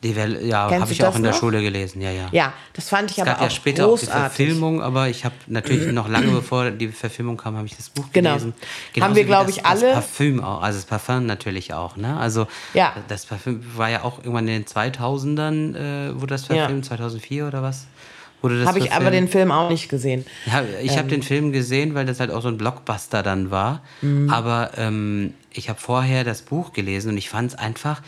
[0.03, 2.29] die Welle, ja, habe ich auch in der Schule gelesen, ja, ja.
[2.33, 4.09] Ja, das fand ich es aber gab auch ja später großartig.
[4.09, 7.77] auch die Verfilmung, aber ich habe natürlich noch lange bevor die Verfilmung kam, habe ich
[7.77, 8.31] das Buch genau.
[8.31, 8.55] gelesen.
[8.93, 9.81] Genauso Haben wir, glaube ich, alle.
[9.81, 12.17] Das Parfüm auch, also das Parfum natürlich auch, ne?
[12.17, 12.95] Also ja.
[13.09, 16.89] das Parfüm war ja auch irgendwann in den 2000ern, äh, wurde das verfilmt, ja.
[16.89, 17.87] 2004 oder was?
[18.43, 20.27] Habe ich aber den Film auch nicht gesehen.
[20.47, 20.99] Ja, ich Ähm.
[20.99, 23.83] habe den Film gesehen, weil das halt auch so ein Blockbuster dann war.
[24.01, 24.31] Mhm.
[24.31, 28.03] Aber ähm, ich habe vorher das Buch gelesen und ich fand es einfach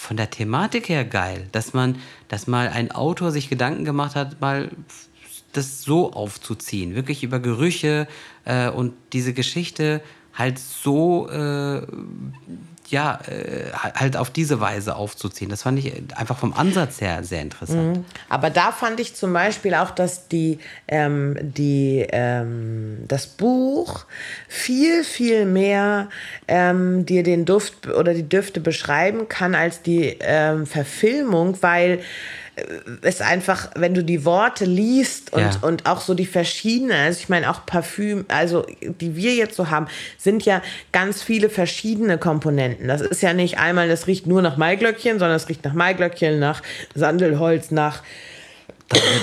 [0.00, 1.96] von der Thematik her geil, dass man,
[2.28, 4.70] dass mal ein Autor sich Gedanken gemacht hat, mal
[5.52, 8.08] das so aufzuziehen, wirklich über Gerüche
[8.46, 10.00] äh, und diese Geschichte
[10.32, 11.82] halt so äh,
[12.90, 15.50] ja, äh, halt auf diese Weise aufzuziehen.
[15.50, 18.04] Das fand ich einfach vom Ansatz her sehr interessant.
[18.28, 24.04] Aber da fand ich zum Beispiel auch, dass die, ähm, die, ähm, das Buch
[24.48, 26.08] viel, viel mehr
[26.48, 32.00] ähm, dir den Duft oder die Düfte beschreiben kann als die ähm, Verfilmung, weil
[32.56, 32.62] äh,
[33.02, 35.50] es einfach, wenn du die Worte liest und, Ja.
[35.62, 39.70] und auch so die verschiedenen, also ich meine auch Parfüm, also die wir jetzt so
[39.70, 39.86] haben,
[40.18, 42.88] sind ja ganz viele verschiedene Komponenten.
[42.88, 46.38] Das ist ja nicht einmal, das riecht nur nach Maiglöckchen, sondern es riecht nach Maiglöckchen,
[46.38, 46.62] nach
[46.94, 48.02] Sandelholz, nach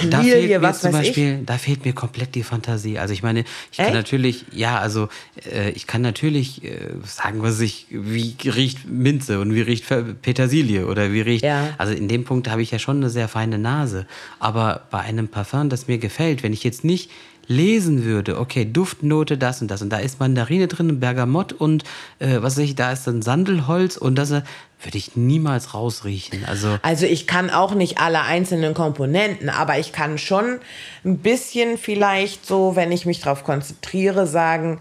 [0.09, 1.07] da Lilie, fehlt mir zum weiß ich.
[1.07, 2.99] Beispiel, da fehlt mir komplett die Fantasie.
[2.99, 3.95] Also ich meine, ich kann Echt?
[3.95, 5.09] natürlich, ja, also
[5.51, 9.85] äh, ich kann natürlich äh, sagen, was ich, wie riecht Minze und wie riecht
[10.21, 11.43] Petersilie oder wie riecht.
[11.43, 11.73] Ja.
[11.77, 14.05] Also in dem Punkt habe ich ja schon eine sehr feine Nase.
[14.39, 17.11] Aber bei einem Parfum, das mir gefällt, wenn ich jetzt nicht
[17.47, 21.83] lesen würde, okay, Duftnote das und das und da ist Mandarine drin, Bergamott und
[22.19, 24.41] äh, was weiß ich, da ist dann Sandelholz und das äh,
[24.83, 26.45] würde ich niemals rausriechen.
[26.45, 30.59] Also Also ich kann auch nicht alle einzelnen Komponenten, aber ich kann schon
[31.05, 34.79] ein bisschen vielleicht so, wenn ich mich darauf konzentriere, sagen,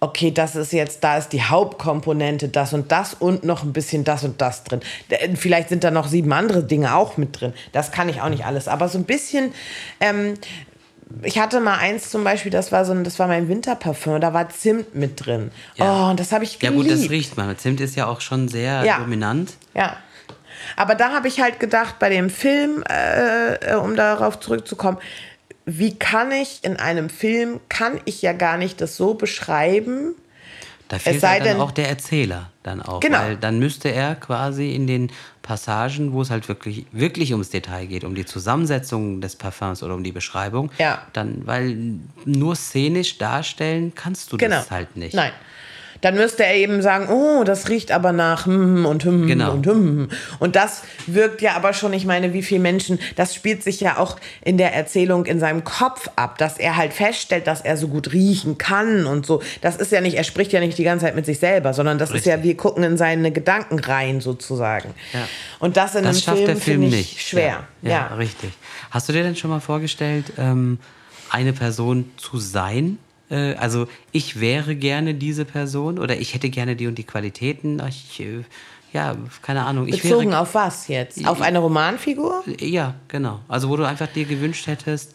[0.00, 4.04] okay, das ist jetzt, da ist die Hauptkomponente, das und das und noch ein bisschen
[4.04, 4.80] das und das drin.
[5.10, 7.52] D- Vielleicht sind da noch sieben andere Dinge auch mit drin.
[7.72, 8.68] Das kann ich auch nicht alles.
[8.68, 9.52] Aber so ein bisschen,
[9.98, 10.34] ähm,
[11.22, 14.32] ich hatte mal eins zum Beispiel, das war so ein, das war mein Winterparfum, da
[14.34, 15.50] war Zimt mit drin.
[15.76, 16.06] Ja.
[16.06, 16.88] Oh, und das habe ich ja geliebt.
[16.88, 17.56] gut, das riecht man.
[17.58, 18.98] Zimt ist ja auch schon sehr Ja.
[18.98, 19.52] dominant.
[19.74, 19.96] Ja.
[20.76, 24.98] Aber da habe ich halt gedacht, bei dem Film, äh, äh, um darauf zurückzukommen,
[25.64, 30.14] wie kann ich in einem Film, kann ich ja gar nicht das so beschreiben,
[30.88, 33.00] Da fehlt sei ja dann denn- auch der Erzähler dann auch.
[33.00, 33.18] Genau.
[33.18, 35.10] Weil dann müsste er quasi in den
[35.42, 39.94] Passagen, wo es halt wirklich, wirklich ums Detail geht, um die Zusammensetzung des Parfums oder
[39.94, 41.02] um die Beschreibung, Ja.
[41.12, 41.76] dann, weil
[42.24, 44.56] nur szenisch darstellen kannst du genau.
[44.56, 45.14] das halt nicht.
[45.14, 45.32] Nein.
[46.00, 49.52] Dann müsste er eben sagen, oh, das riecht aber nach hm und hm Genau.
[49.52, 50.08] und hm.
[50.38, 53.98] Und das wirkt ja aber schon, ich meine, wie viele Menschen, das spielt sich ja
[53.98, 57.88] auch in der Erzählung in seinem Kopf ab, dass er halt feststellt, dass er so
[57.88, 59.42] gut riechen kann und so.
[59.60, 61.98] Das ist ja nicht, er spricht ja nicht die ganze Zeit mit sich selber, sondern
[61.98, 64.94] das ist ja, wir gucken in seine Gedanken rein sozusagen.
[65.12, 65.26] Ja.
[65.58, 67.20] Und das in Das einem schafft Film, der Film ich nicht.
[67.28, 67.64] schwer.
[67.82, 68.50] Ja, ja, richtig.
[68.90, 70.78] Hast du dir denn schon mal vorgestellt, ähm,
[71.30, 72.98] eine Person zu sein?
[73.30, 77.82] Äh, also ich wäre gerne diese Person oder ich hätte gerne die und die Qualitäten.
[77.88, 78.44] Ich, äh,
[78.92, 79.86] ja, keine Ahnung.
[79.88, 81.26] Ich Bezogen wäre, auf was jetzt?
[81.26, 82.42] Auf eine Romanfigur?
[82.60, 83.40] Ja, genau.
[83.48, 85.14] Also wo du einfach dir gewünscht hättest,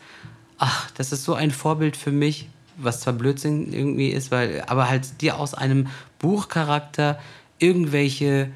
[0.58, 4.90] ach, das ist so ein Vorbild für mich, was zwar Blödsinn irgendwie ist, weil, aber
[4.90, 5.88] halt dir aus einem
[6.20, 7.20] Buchcharakter
[7.60, 8.50] irgendwelche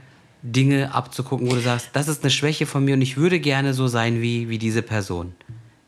[0.43, 3.73] Dinge abzugucken, wo du sagst, das ist eine Schwäche von mir und ich würde gerne
[3.73, 5.33] so sein wie, wie diese Person.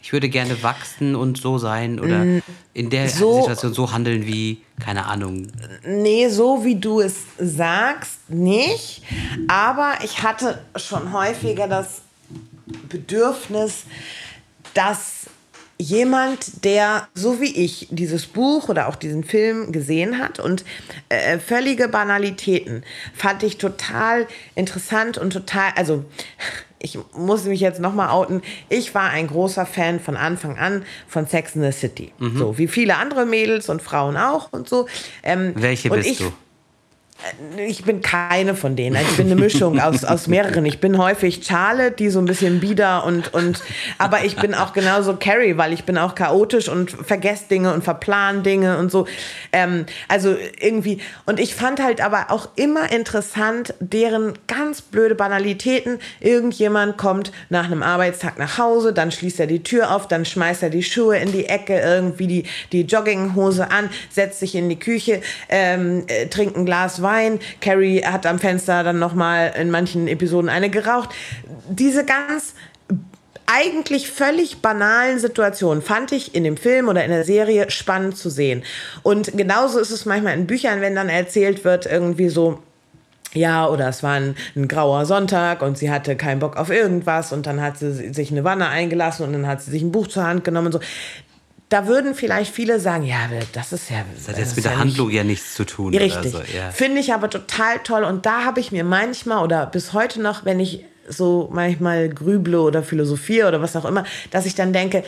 [0.01, 2.25] Ich würde gerne wachsen und so sein oder
[2.73, 5.47] in der Mm, so- Situation so handeln wie, keine Ahnung,
[5.85, 9.01] Nee, so wie du es sagst, nicht.
[9.49, 12.01] Aber ich hatte schon häufiger das
[12.87, 13.83] Bedürfnis,
[14.73, 15.25] dass
[15.77, 20.65] jemand, der so wie ich dieses Buch oder auch diesen Film gesehen hat und
[21.09, 22.83] äh, völlige Banalitäten
[23.15, 26.03] fand ich total interessant und total, also
[26.79, 31.27] ich muss mich jetzt nochmal outen, ich war ein großer Fan von Anfang an von
[31.27, 32.13] Sex in the City.
[32.37, 34.87] So wie viele andere Mädels und Frauen auch und so.
[35.23, 36.31] Ähm, welche bist ich, du?
[37.57, 38.95] Ich bin keine von denen.
[38.95, 40.65] Also Ich bin eine Mischung aus, aus mehreren.
[40.65, 43.61] Ich bin häufig Charlotte, die so ein bisschen bieder und, und,
[43.97, 47.83] aber ich bin auch genauso Carrie, weil ich bin auch chaotisch und vergesse Dinge und
[47.83, 49.05] verplan Dinge und so.
[49.51, 55.99] Ähm, also irgendwie, und ich fand halt aber auch immer interessant, deren ganz blöde Banalitäten.
[56.21, 60.63] Irgendjemand kommt nach einem Arbeitstag nach Hause, dann schließt er die Tür auf, dann schmeißt
[60.63, 64.79] er die Schuhe in die Ecke, irgendwie die, die Jogginghose an, setzt sich in die
[64.79, 67.08] Küche, ähm, äh, trinkt ein Glas Wein.
[67.61, 71.09] Carrie hat am Fenster dann nochmal in manchen Episoden eine geraucht.
[71.69, 72.53] Diese ganz
[73.51, 78.29] eigentlich völlig banalen Situationen fand ich in dem Film oder in der Serie spannend zu
[78.29, 78.63] sehen.
[79.01, 82.59] Und genauso ist es manchmal in Büchern, wenn dann erzählt wird, irgendwie so,
[83.33, 87.33] ja, oder es war ein, ein grauer Sonntag und sie hatte keinen Bock auf irgendwas
[87.33, 90.07] und dann hat sie sich eine Wanne eingelassen und dann hat sie sich ein Buch
[90.07, 90.79] zur Hand genommen und so.
[91.69, 94.03] Da würden vielleicht viele sagen, ja, das ist ja.
[94.15, 95.95] Das hat jetzt mit der Handlung ja nichts zu tun.
[95.95, 96.33] Richtig.
[96.33, 96.71] Oder so, ja.
[96.71, 98.03] Finde ich aber total toll.
[98.03, 102.61] Und da habe ich mir manchmal oder bis heute noch, wenn ich so manchmal grüble
[102.61, 105.03] oder philosophiere oder was auch immer, dass ich dann denke,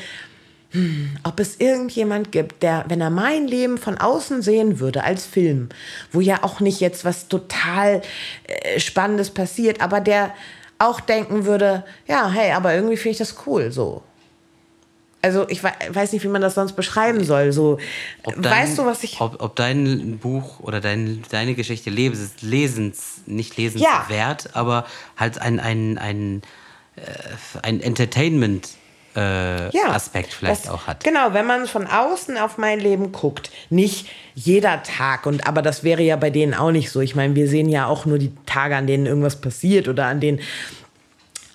[0.71, 5.25] hm, ob es irgendjemand gibt, der, wenn er mein Leben von außen sehen würde als
[5.25, 5.69] Film,
[6.11, 8.01] wo ja auch nicht jetzt was total
[8.47, 10.33] äh, Spannendes passiert, aber der
[10.79, 14.01] auch denken würde, ja, hey, aber irgendwie finde ich das cool so.
[15.21, 17.51] Also ich weiß nicht, wie man das sonst beschreiben soll.
[17.51, 17.77] So,
[18.23, 19.21] dein, weißt du, was ich...
[19.21, 24.49] Ob, ob dein Buch oder dein, deine Geschichte lebens, lesens, nicht lesenswert, ja.
[24.53, 24.85] aber
[25.17, 26.41] halt ein, ein, ein,
[26.95, 27.01] äh,
[27.61, 28.69] ein Entertainment
[29.15, 31.03] äh, ja, Aspekt vielleicht das, auch hat.
[31.03, 35.83] Genau, wenn man von außen auf mein Leben guckt, nicht jeder Tag und aber das
[35.83, 37.01] wäre ja bei denen auch nicht so.
[37.01, 40.21] Ich meine, wir sehen ja auch nur die Tage, an denen irgendwas passiert oder an
[40.21, 40.39] denen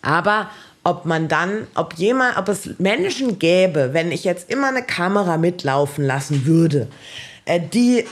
[0.03, 0.51] aber
[0.87, 5.37] ob man dann, ob jemand, ob es Menschen gäbe, wenn ich jetzt immer eine Kamera
[5.37, 6.87] mitlaufen lassen würde,
[7.45, 8.05] äh, die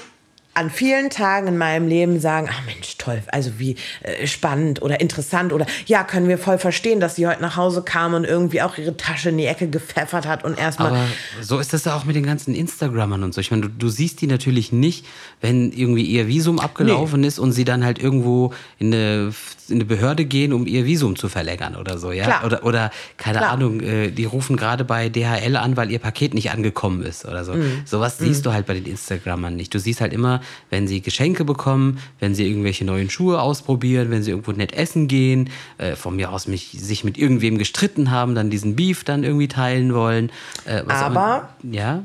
[0.54, 5.00] an vielen Tagen in meinem Leben sagen, ach Mensch, toll, also wie äh, spannend oder
[5.00, 8.62] interessant oder ja, können wir voll verstehen, dass sie heute nach Hause kam und irgendwie
[8.62, 10.90] auch ihre Tasche in die Ecke gepfeffert hat und erstmal.
[10.90, 11.06] Aber
[11.40, 13.40] so ist das ja auch mit den ganzen Instagrammern und so.
[13.40, 15.04] Ich meine, du, du siehst die natürlich nicht,
[15.40, 17.26] wenn irgendwie ihr Visum abgelaufen nee.
[17.26, 19.32] ist und sie dann halt irgendwo in eine,
[19.68, 22.24] in eine Behörde gehen, um ihr Visum zu verlängern oder so, ja?
[22.24, 22.44] Klar.
[22.44, 23.52] Oder, oder keine Klar.
[23.52, 27.44] Ahnung, äh, die rufen gerade bei DHL an, weil ihr Paket nicht angekommen ist oder
[27.44, 27.54] so.
[27.54, 27.82] Mhm.
[27.84, 28.26] Sowas mhm.
[28.26, 29.74] siehst du halt bei den Instagrammern nicht.
[29.74, 34.22] Du siehst halt immer, wenn sie Geschenke bekommen, wenn sie irgendwelche neuen Schuhe ausprobieren, wenn
[34.22, 38.34] sie irgendwo nett essen gehen, äh, von mir aus mich, sich mit irgendwem gestritten haben,
[38.34, 40.30] dann diesen Beef dann irgendwie teilen wollen.
[40.66, 42.04] Äh, aber, auch, ja.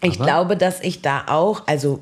[0.00, 0.24] Ich aber?
[0.24, 2.00] glaube, dass ich da auch, also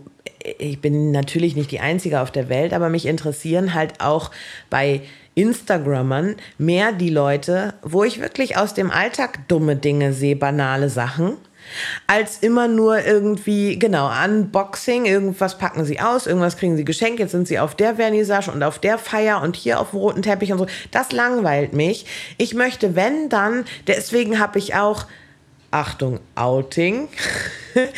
[0.59, 4.31] ich bin natürlich nicht die Einzige auf der Welt, aber mich interessieren halt auch
[4.71, 5.03] bei
[5.35, 11.37] Instagrammern mehr die Leute, wo ich wirklich aus dem Alltag dumme Dinge sehe, banale Sachen
[12.07, 17.33] als immer nur irgendwie, genau, Unboxing, irgendwas packen sie aus, irgendwas kriegen sie geschenkt, jetzt
[17.33, 20.53] sind sie auf der Vernissage und auf der Feier und hier auf dem roten Teppich
[20.53, 20.67] und so.
[20.91, 22.07] Das langweilt mich.
[22.39, 25.07] Ich möchte, wenn dann, deswegen habe ich auch,
[25.71, 27.09] Achtung, Outing.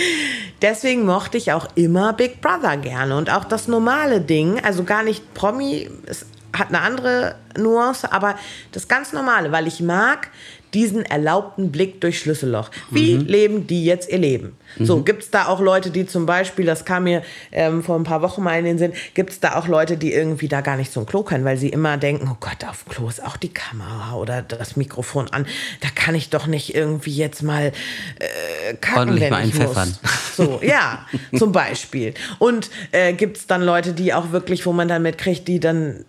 [0.63, 5.03] deswegen mochte ich auch immer Big Brother gerne und auch das normale Ding, also gar
[5.03, 8.37] nicht Promi, es hat eine andere Nuance, aber
[8.73, 10.31] das ganz normale, weil ich mag
[10.75, 12.71] diesen erlaubten Blick durch Schlüsselloch.
[12.91, 13.27] Wie mhm.
[13.27, 14.57] leben die jetzt ihr Leben?
[14.77, 14.85] Mhm.
[14.85, 18.05] So, gibt es da auch Leute, die zum Beispiel, das kam mir ähm, vor ein
[18.05, 20.77] paar Wochen mal in den Sinn, gibt es da auch Leute, die irgendwie da gar
[20.77, 23.53] nicht zum Klo können, weil sie immer denken, oh Gott, auf Klo ist auch die
[23.53, 25.47] Kamera oder das Mikrofon an.
[25.81, 27.73] Da kann ich doch nicht irgendwie jetzt mal
[28.19, 30.01] äh, kacken, Ordentlich wenn mal ich muss.
[30.37, 31.07] So, ja,
[31.37, 32.15] zum Beispiel.
[32.39, 36.05] Und äh, gibt es dann Leute, die auch wirklich, wo man dann mitkriegt, die dann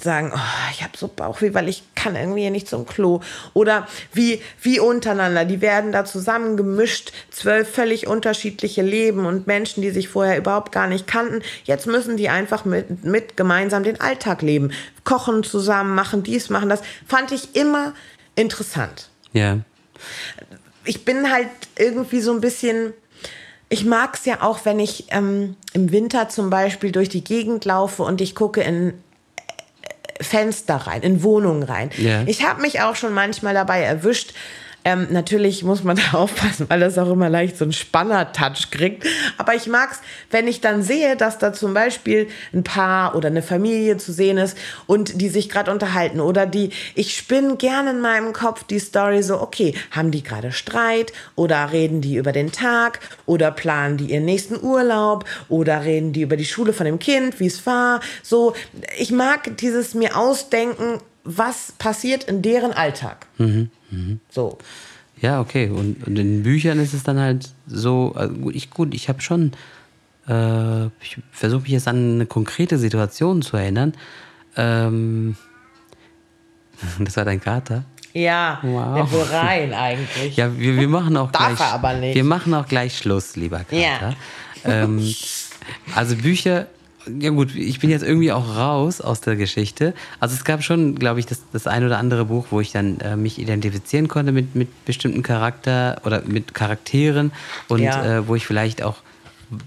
[0.00, 3.20] sagen, oh, ich habe so Bauchweh, weil ich kann irgendwie nicht zum Klo.
[3.52, 5.44] Oder wie, wie untereinander.
[5.44, 10.86] Die werden da zusammengemischt, zwölf völlig unterschiedliche Leben und Menschen, die sich vorher überhaupt gar
[10.86, 11.42] nicht kannten.
[11.64, 14.72] Jetzt müssen die einfach mit, mit gemeinsam den Alltag leben.
[15.04, 16.80] Kochen zusammen, machen dies, machen das.
[17.06, 17.92] Fand ich immer
[18.34, 19.10] interessant.
[19.32, 19.58] Ja.
[20.84, 22.94] Ich bin halt irgendwie so ein bisschen
[23.68, 27.64] ich mag es ja auch, wenn ich ähm, im Winter zum Beispiel durch die Gegend
[27.64, 28.92] laufe und ich gucke in
[30.20, 31.90] Fenster rein, in Wohnungen rein.
[31.98, 32.24] Yeah.
[32.26, 34.32] Ich habe mich auch schon manchmal dabei erwischt,
[34.84, 39.06] ähm, natürlich muss man da aufpassen, weil das auch immer leicht so einen Spanner-Touch kriegt.
[39.38, 39.98] Aber ich mag es,
[40.30, 44.38] wenn ich dann sehe, dass da zum Beispiel ein Paar oder eine Familie zu sehen
[44.38, 44.56] ist
[44.86, 49.22] und die sich gerade unterhalten oder die, ich spinne gerne in meinem Kopf die Story
[49.22, 54.12] so, okay, haben die gerade Streit oder reden die über den Tag oder planen die
[54.12, 58.00] ihren nächsten Urlaub oder reden die über die Schule von dem Kind, wie es war.
[58.22, 58.54] So,
[58.98, 63.26] ich mag dieses mir ausdenken, was passiert in deren Alltag.
[63.38, 63.70] Mhm.
[63.92, 64.20] Mhm.
[64.30, 64.58] So.
[65.20, 65.68] Ja, okay.
[65.68, 69.52] Und, und, in Büchern ist es dann halt so, also ich, gut, ich habe schon,
[70.28, 73.92] äh, ich versuche mich jetzt an eine konkrete Situation zu erinnern.
[74.56, 75.36] Ähm,
[76.98, 77.84] das war dein Kater.
[78.14, 78.94] Ja, wow.
[78.94, 80.36] der will rein eigentlich.
[80.36, 81.60] Ja, wir, wir machen auch Darf gleich.
[81.60, 82.14] Er aber nicht.
[82.14, 83.76] Wir machen auch gleich Schluss, lieber Kater.
[83.76, 84.14] Ja.
[84.64, 85.14] Ähm,
[85.94, 86.66] also Bücher
[87.20, 89.94] ja gut, ich bin jetzt irgendwie auch raus aus der Geschichte.
[90.20, 93.00] Also es gab schon, glaube ich, das, das ein oder andere Buch, wo ich dann
[93.00, 97.32] äh, mich identifizieren konnte mit, mit bestimmten Charakter oder mit Charakteren
[97.68, 98.18] und ja.
[98.18, 98.96] äh, wo ich vielleicht auch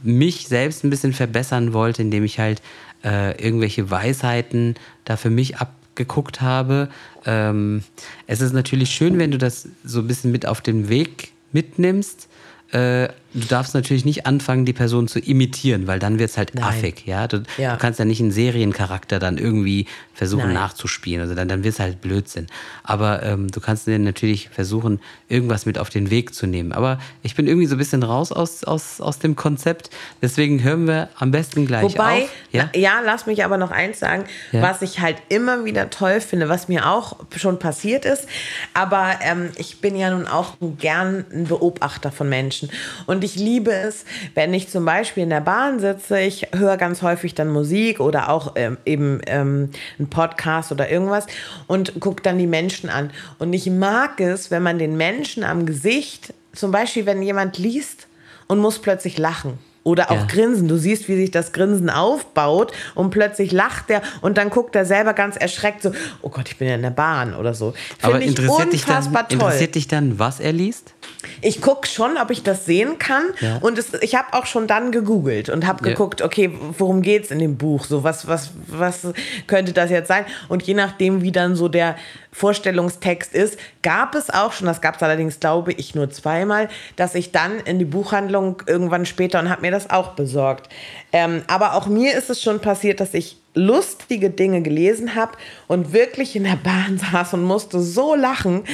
[0.04, 2.62] mich selbst ein bisschen verbessern wollte, indem ich halt
[3.04, 6.90] äh, irgendwelche Weisheiten da für mich abgeguckt habe.
[7.26, 7.84] Ähm,
[8.28, 12.28] es ist natürlich schön, wenn du das so ein bisschen mit auf den Weg mitnimmst
[12.72, 16.56] äh, du darfst natürlich nicht anfangen, die Person zu imitieren, weil dann wird es halt
[16.56, 16.64] Nein.
[16.64, 17.06] affig.
[17.06, 17.28] Ja?
[17.28, 17.74] Du, Ja.
[17.74, 20.54] du kannst ja nicht einen Seriencharakter dann irgendwie versuchen Nein.
[20.54, 21.22] nachzuspielen.
[21.22, 22.48] Also dann, dann wird es halt Blödsinn.
[22.84, 26.72] Aber ähm, du kannst dir natürlich versuchen, irgendwas mit auf den Weg zu nehmen.
[26.72, 29.90] Aber ich bin irgendwie so ein bisschen raus aus, aus, aus dem Konzept.
[30.22, 32.30] Deswegen hören wir am besten gleich Wobei, auf.
[32.54, 32.70] Ja?
[32.74, 34.24] ja, lass mich aber noch eins sagen,
[34.54, 34.62] Ja.
[34.62, 38.26] was ich halt immer wieder toll finde, was mir auch schon passiert ist.
[38.74, 42.70] Aber ähm, ich bin ja nun auch gern ein Beobachter von Menschen.
[43.06, 44.06] Und ich liebe es,
[44.36, 48.30] wenn ich zum Beispiel in der Bahn sitze, ich höre ganz häufig dann Musik oder
[48.30, 51.26] auch ähm, eben ähm, einen Podcast oder irgendwas
[51.68, 53.12] und gucke dann die Menschen an.
[53.40, 58.08] Und ich mag es, wenn man den Menschen am Gesicht, zum Beispiel wenn jemand liest
[58.48, 59.58] und muss plötzlich lachen.
[59.86, 60.26] Oder auch Ja.
[60.26, 60.68] Grinsen.
[60.68, 64.84] Du siehst, wie sich das Grinsen aufbaut und plötzlich lacht er und dann guckt er
[64.84, 65.92] selber ganz erschreckt so,
[66.24, 67.76] oh Gott, ich bin ja in der Bahn oder so.
[68.02, 69.26] Aber Finde ich interessiert dich, dann, toll.
[69.30, 70.96] interessiert dich dann, was er liest?
[71.42, 73.26] Ich gucke schon, ob ich das sehen kann.
[73.42, 73.58] Ja.
[73.58, 77.32] Und es, ich habe auch schon dann gegoogelt und habe geguckt, okay, worum geht es
[77.32, 77.86] in dem Buch?
[77.86, 79.08] So, was, was, was
[79.46, 80.26] könnte das jetzt sein?
[80.48, 81.96] Und je nachdem, wie dann so der
[82.36, 86.68] Vorstellungstext ist, gab es auch schon, das gab es allerdings, glaube ich, nur zweimal,
[86.98, 90.68] dass ich dann in die Buchhandlung irgendwann später und habe mir das auch besorgt.
[91.14, 95.32] Ähm, aber auch mir ist es schon passiert, dass ich lustige Dinge gelesen habe
[95.68, 98.66] und wirklich in der Bahn saß und musste so lachen.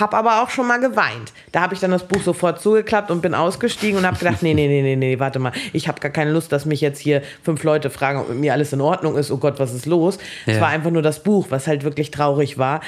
[0.00, 1.32] Hab aber auch schon mal geweint.
[1.52, 4.54] Da habe ich dann das Buch sofort zugeklappt und bin ausgestiegen und habe gedacht, nee,
[4.54, 5.52] nee, nee, nee, nee, warte mal.
[5.72, 8.52] Ich habe gar keine Lust, dass mich jetzt hier fünf Leute fragen, ob mit mir
[8.52, 9.30] alles in Ordnung ist.
[9.30, 10.18] Oh Gott, was ist los?
[10.46, 10.60] Es Ja.
[10.62, 12.80] war einfach nur das Buch, was halt wirklich traurig war.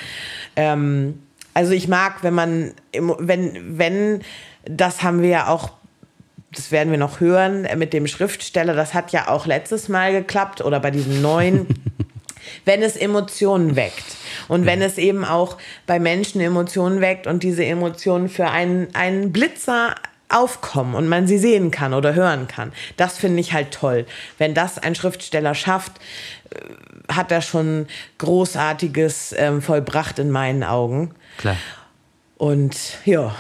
[0.57, 1.21] Ähm,
[1.55, 4.21] also ich mag, wenn man, wenn, wenn,
[4.65, 5.71] das haben wir ja auch
[6.53, 8.73] das werden wir noch hören mit dem Schriftsteller.
[8.75, 11.67] Das hat ja auch letztes Mal geklappt oder bei diesem neuen.
[12.65, 14.05] wenn es Emotionen weckt
[14.49, 19.33] und wenn es eben auch bei Menschen Emotionen weckt und diese Emotionen für einen, einen
[19.33, 19.95] Blitzer
[20.29, 22.73] aufkommen und man sie sehen kann oder hören kann.
[22.97, 24.07] Das finde ich halt toll.
[24.39, 25.93] Wenn das ein Schriftsteller schafft,
[26.51, 27.87] äh, hat er schon
[28.19, 31.15] Großartiges ähm, vollbracht in meinen Augen.
[31.39, 31.57] Klar.
[32.37, 33.35] Und ja,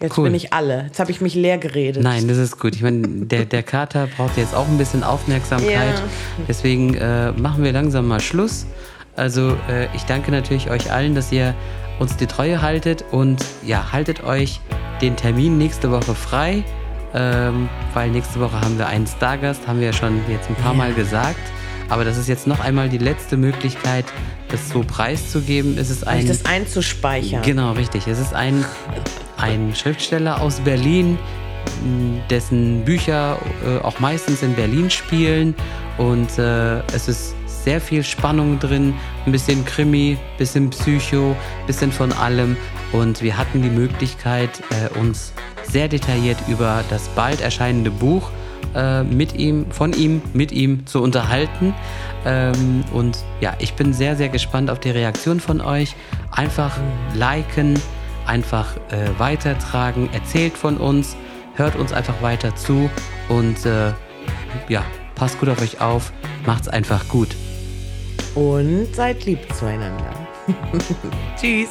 [0.00, 0.24] jetzt Cool.
[0.24, 0.84] bin ich alle.
[0.86, 2.02] Jetzt habe ich mich leer geredet.
[2.02, 2.74] Nein, das ist gut.
[2.74, 5.72] Ich meine, der, der Kater braucht jetzt auch ein bisschen Aufmerksamkeit.
[5.72, 6.02] Ja.
[6.46, 8.66] Deswegen äh, machen wir langsam mal Schluss.
[9.16, 11.54] Also äh, ich danke natürlich euch allen, dass ihr
[11.98, 14.60] uns die Treue haltet und ja, haltet euch
[15.00, 16.62] den Termin nächste Woche frei,
[17.14, 20.74] ähm, weil nächste Woche haben wir einen Stargast, haben wir ja schon jetzt ein paar
[20.74, 21.40] Mal gesagt.
[21.88, 24.04] Aber das ist jetzt noch einmal die letzte Möglichkeit,
[24.48, 25.78] das so preiszugeben.
[25.78, 27.42] Es ist ein das einzuspeichern.
[27.42, 28.06] Genau, richtig.
[28.06, 28.64] Es ist ein,
[29.38, 31.18] ein Schriftsteller aus Berlin,
[32.30, 35.54] dessen Bücher äh, auch meistens in Berlin spielen.
[35.96, 38.94] Und äh, es ist sehr viel Spannung drin,
[39.26, 41.36] ein bisschen Krimi, bisschen Psycho,
[41.66, 42.56] bisschen von allem.
[42.92, 45.32] Und wir hatten die Möglichkeit, äh, uns
[45.64, 48.30] sehr detailliert über das bald erscheinende Buch
[49.10, 51.74] mit ihm, von ihm, mit ihm zu unterhalten.
[52.26, 55.96] Ähm, und ja, ich bin sehr, sehr gespannt auf die Reaktion von euch.
[56.30, 56.76] Einfach
[57.14, 57.80] liken,
[58.28, 61.16] einfach äh, weitertragen, erzählt von uns,
[61.54, 62.90] hört uns einfach weiter zu
[63.28, 63.92] und äh,
[64.68, 66.12] ja, passt gut auf euch auf,
[66.46, 67.34] macht's einfach gut.
[68.34, 70.10] Und seid lieb zueinander.
[71.40, 71.70] Tschüss.